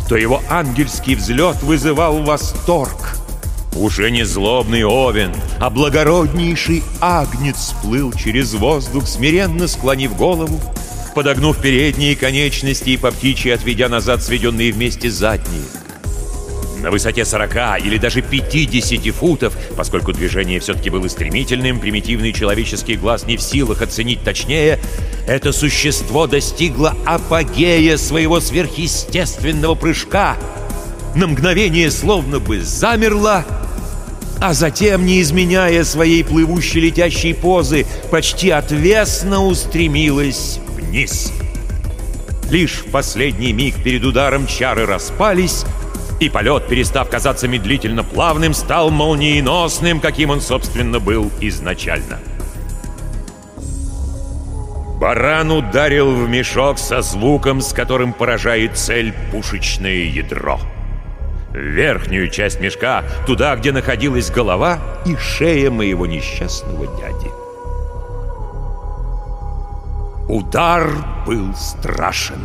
то 0.07 0.15
его 0.15 0.41
ангельский 0.49 1.15
взлет 1.15 1.61
вызывал 1.61 2.23
восторг. 2.23 3.17
Уже 3.75 4.09
не 4.09 4.23
злобный 4.23 4.85
овен, 4.85 5.33
а 5.59 5.69
благороднейший 5.69 6.81
агнец 7.01 7.73
плыл 7.81 8.13
через 8.13 8.53
воздух, 8.53 9.05
смиренно 9.05 9.67
склонив 9.67 10.15
голову, 10.15 10.61
подогнув 11.13 11.57
передние 11.57 12.15
конечности 12.15 12.91
и 12.91 12.97
по 12.97 13.11
птичьи 13.11 13.51
отведя 13.51 13.89
назад 13.89 14.23
сведенные 14.23 14.71
вместе 14.71 15.11
задние. 15.11 15.65
На 16.81 16.89
высоте 16.89 17.25
40 17.25 17.83
или 17.83 17.97
даже 17.97 18.21
50 18.21 19.13
футов, 19.13 19.57
поскольку 19.75 20.13
движение 20.13 20.61
все-таки 20.61 20.89
было 20.89 21.09
стремительным, 21.09 21.81
примитивный 21.81 22.31
человеческий 22.31 22.95
глаз 22.95 23.25
не 23.25 23.35
в 23.35 23.41
силах 23.41 23.81
оценить 23.81 24.23
точнее, 24.23 24.79
это 25.27 25.51
существо 25.51 26.27
достигло 26.27 26.95
апогея 27.05 27.97
своего 27.97 28.39
сверхъестественного 28.39 29.75
прыжка. 29.75 30.37
На 31.15 31.27
мгновение 31.27 31.89
словно 31.91 32.39
бы 32.39 32.61
замерло, 32.61 33.45
а 34.39 34.53
затем, 34.53 35.05
не 35.05 35.21
изменяя 35.21 35.83
своей 35.83 36.23
плывущей 36.23 36.81
летящей 36.81 37.33
позы, 37.33 37.85
почти 38.11 38.49
отвесно 38.49 39.43
устремилась 39.43 40.59
вниз. 40.67 41.31
Лишь 42.49 42.83
в 42.85 42.91
последний 42.91 43.53
миг 43.53 43.75
перед 43.83 44.03
ударом 44.03 44.47
чары 44.47 44.85
распались, 44.85 45.65
и 46.19 46.29
полет, 46.29 46.67
перестав 46.67 47.09
казаться 47.09 47.47
медлительно 47.47 48.03
плавным, 48.03 48.53
стал 48.53 48.89
молниеносным, 48.89 49.99
каким 49.99 50.29
он, 50.29 50.41
собственно, 50.41 50.99
был 50.99 51.31
изначально. 51.41 52.19
Баран 54.99 55.51
ударил 55.51 56.11
в 56.15 56.29
мешок 56.29 56.79
со 56.79 57.01
звуком, 57.01 57.59
с 57.61 57.73
которым 57.73 58.13
поражает 58.13 58.77
цель 58.77 59.13
пушечное 59.31 60.05
ядро— 60.05 60.59
верхнюю 61.55 62.29
часть 62.29 62.59
мешка, 62.59 63.03
туда, 63.25 63.55
где 63.55 63.71
находилась 63.71 64.29
голова 64.29 64.79
и 65.05 65.15
шея 65.15 65.71
моего 65.71 66.05
несчастного 66.05 66.85
дяди. 66.97 67.31
Удар 70.27 70.89
был 71.25 71.53
страшен. 71.55 72.39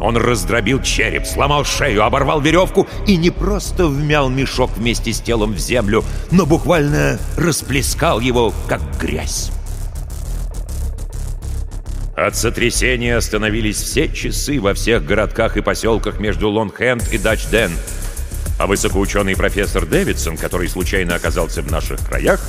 Он 0.00 0.16
раздробил 0.16 0.82
череп, 0.82 1.26
сломал 1.26 1.64
шею, 1.64 2.04
оборвал 2.04 2.40
веревку 2.40 2.86
и 3.06 3.16
не 3.16 3.30
просто 3.30 3.86
вмял 3.86 4.28
мешок 4.28 4.70
вместе 4.76 5.12
с 5.12 5.20
телом 5.20 5.52
в 5.52 5.58
землю, 5.58 6.04
но 6.30 6.46
буквально 6.46 7.18
расплескал 7.36 8.20
его, 8.20 8.52
как 8.68 8.80
грязь. 9.00 9.50
От 12.16 12.36
сотрясения 12.36 13.16
остановились 13.16 13.76
все 13.76 14.08
часы 14.08 14.60
во 14.60 14.74
всех 14.74 15.04
городках 15.04 15.56
и 15.56 15.62
поселках 15.62 16.20
между 16.20 16.48
Лонгхенд 16.48 17.12
и 17.12 17.18
Дачден. 17.18 17.72
А 18.56 18.68
высокоученый 18.68 19.36
профессор 19.36 19.84
Дэвидсон, 19.84 20.36
который 20.36 20.68
случайно 20.68 21.16
оказался 21.16 21.60
в 21.60 21.72
наших 21.72 22.06
краях, 22.06 22.40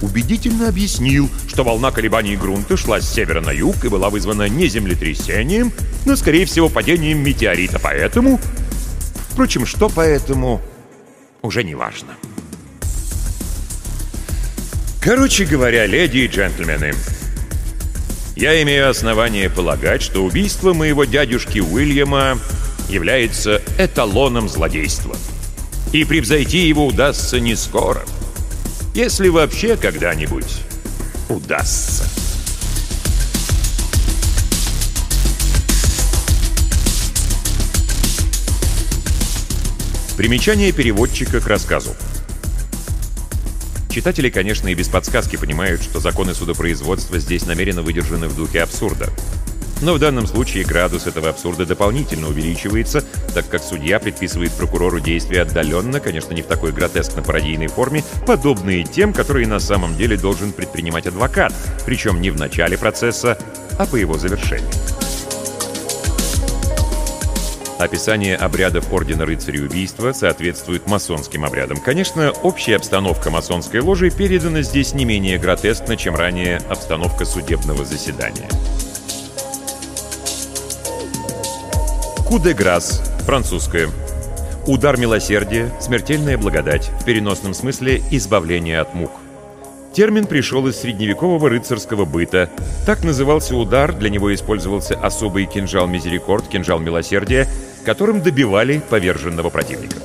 убедительно 0.00 0.68
объяснил, 0.68 1.28
что 1.48 1.64
волна 1.64 1.90
колебаний 1.90 2.34
грунта 2.34 2.78
шла 2.78 2.98
с 3.00 3.12
севера 3.12 3.42
на 3.42 3.50
юг 3.50 3.84
и 3.84 3.88
была 3.88 4.08
вызвана 4.08 4.48
не 4.48 4.68
землетрясением, 4.68 5.70
но, 6.06 6.16
скорее 6.16 6.46
всего, 6.46 6.70
падением 6.70 7.22
метеорита. 7.22 7.78
Поэтому... 7.78 8.40
Впрочем, 9.28 9.64
что 9.64 9.88
поэтому, 9.88 10.60
уже 11.42 11.62
не 11.62 11.74
важно. 11.74 12.16
Короче 15.00 15.44
говоря, 15.44 15.86
леди 15.86 16.18
и 16.18 16.26
джентльмены, 16.26 16.94
я 18.40 18.62
имею 18.62 18.88
основание 18.88 19.50
полагать, 19.50 20.00
что 20.00 20.24
убийство 20.24 20.72
моего 20.72 21.04
дядюшки 21.04 21.58
Уильяма 21.58 22.38
является 22.88 23.60
эталоном 23.76 24.48
злодейства. 24.48 25.14
И 25.92 26.04
превзойти 26.04 26.66
его 26.66 26.86
удастся 26.86 27.38
не 27.38 27.54
скоро. 27.54 28.02
Если 28.94 29.28
вообще 29.28 29.76
когда-нибудь 29.76 30.56
удастся. 31.28 32.04
Примечание 40.16 40.72
переводчика 40.72 41.40
к 41.40 41.46
рассказу. 41.46 41.94
Читатели, 43.90 44.30
конечно, 44.30 44.68
и 44.68 44.74
без 44.74 44.88
подсказки 44.88 45.34
понимают, 45.34 45.82
что 45.82 45.98
законы 45.98 46.32
судопроизводства 46.32 47.18
здесь 47.18 47.44
намеренно 47.46 47.82
выдержаны 47.82 48.28
в 48.28 48.36
духе 48.36 48.62
абсурда. 48.62 49.08
Но 49.82 49.94
в 49.94 49.98
данном 49.98 50.28
случае 50.28 50.64
градус 50.64 51.08
этого 51.08 51.28
абсурда 51.28 51.66
дополнительно 51.66 52.28
увеличивается, 52.28 53.02
так 53.34 53.48
как 53.48 53.62
судья 53.62 53.98
предписывает 53.98 54.52
прокурору 54.52 55.00
действия 55.00 55.42
отдаленно, 55.42 55.98
конечно, 55.98 56.34
не 56.34 56.42
в 56.42 56.46
такой 56.46 56.70
гротескно-пародийной 56.70 57.68
форме, 57.68 58.04
подобные 58.26 58.84
тем, 58.84 59.12
которые 59.12 59.48
на 59.48 59.58
самом 59.58 59.96
деле 59.96 60.16
должен 60.16 60.52
предпринимать 60.52 61.06
адвокат, 61.06 61.52
причем 61.84 62.20
не 62.20 62.30
в 62.30 62.38
начале 62.38 62.78
процесса, 62.78 63.38
а 63.76 63.86
по 63.86 63.96
его 63.96 64.16
завершении. 64.18 65.09
Описание 67.80 68.36
обрядов 68.36 68.92
Ордена 68.92 69.24
Рыцарей 69.24 69.64
Убийства 69.64 70.12
соответствует 70.12 70.86
масонским 70.86 71.46
обрядам. 71.46 71.78
Конечно, 71.78 72.30
общая 72.30 72.76
обстановка 72.76 73.30
масонской 73.30 73.80
ложи 73.80 74.10
передана 74.10 74.60
здесь 74.60 74.92
не 74.92 75.06
менее 75.06 75.38
гротескно, 75.38 75.96
чем 75.96 76.14
ранее 76.14 76.58
обстановка 76.68 77.24
судебного 77.24 77.86
заседания. 77.86 78.50
Куде 82.28 82.52
грас, 82.52 83.02
французское. 83.24 83.88
Удар 84.66 84.98
милосердия, 84.98 85.72
смертельная 85.80 86.36
благодать, 86.36 86.90
в 87.00 87.06
переносном 87.06 87.54
смысле 87.54 88.02
избавление 88.10 88.78
от 88.80 88.94
мук. 88.94 89.10
Термин 89.94 90.26
пришел 90.26 90.68
из 90.68 90.76
средневекового 90.76 91.48
рыцарского 91.48 92.04
быта. 92.04 92.48
Так 92.86 93.02
назывался 93.02 93.56
удар, 93.56 93.92
для 93.92 94.08
него 94.08 94.32
использовался 94.32 94.94
особый 94.94 95.46
кинжал 95.46 95.88
мизерикорд, 95.88 96.46
кинжал 96.46 96.78
милосердия, 96.78 97.48
которым 97.90 98.22
добивали 98.22 98.80
поверженного 98.88 99.50
противника. 99.50 99.96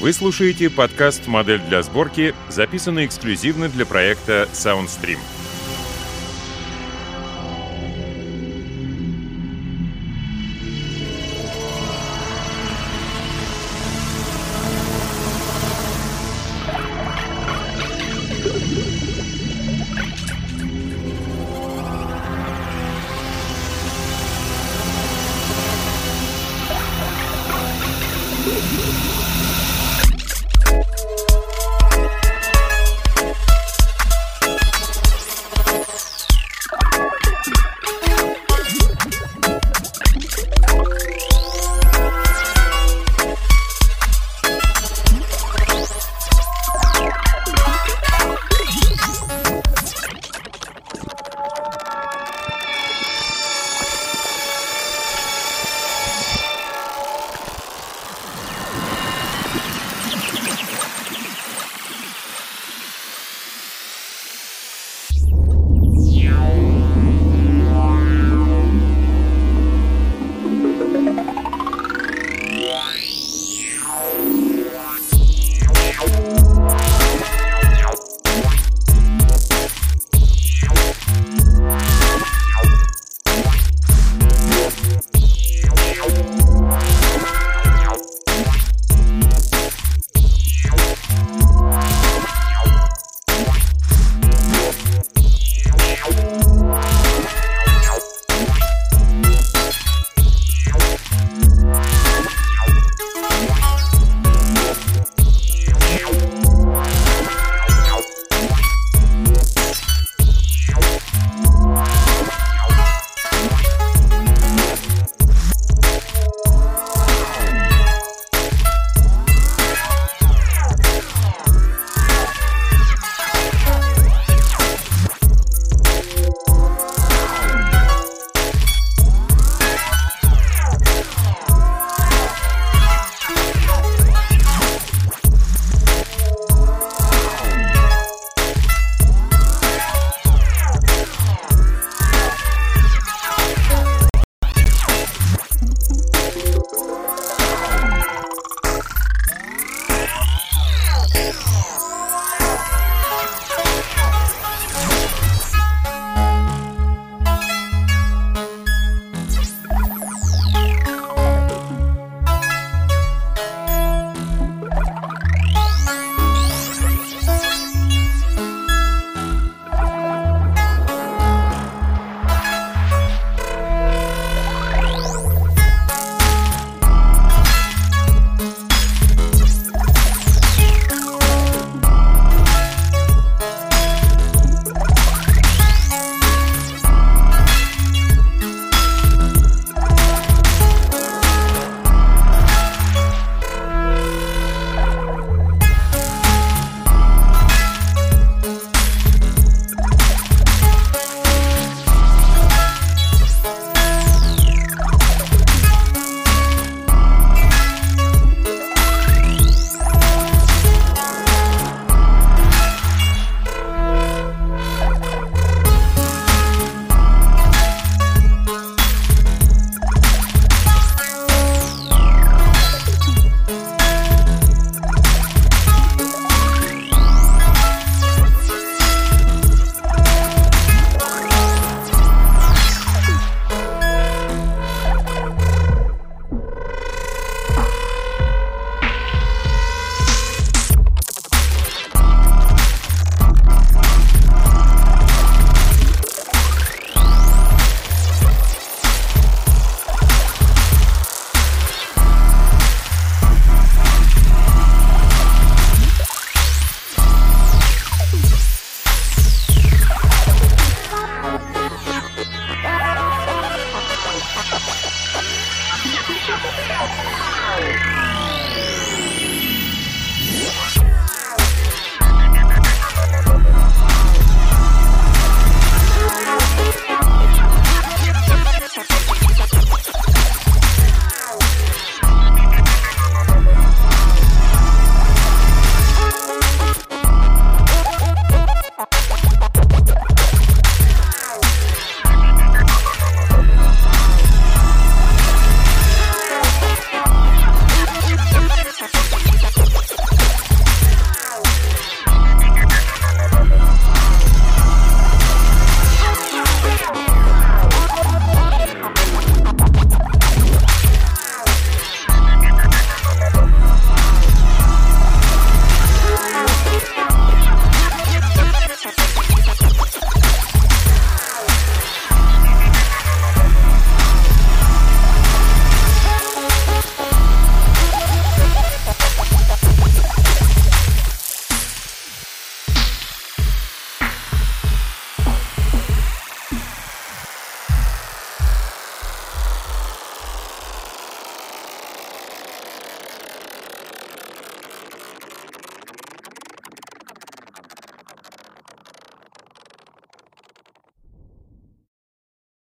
Вы 0.00 0.14
слушаете 0.14 0.70
подкаст 0.70 1.26
«Модель 1.26 1.60
для 1.68 1.82
сборки», 1.82 2.34
записанный 2.48 3.04
эксклюзивно 3.04 3.68
для 3.68 3.84
проекта 3.84 4.48
SoundStream. 4.54 5.18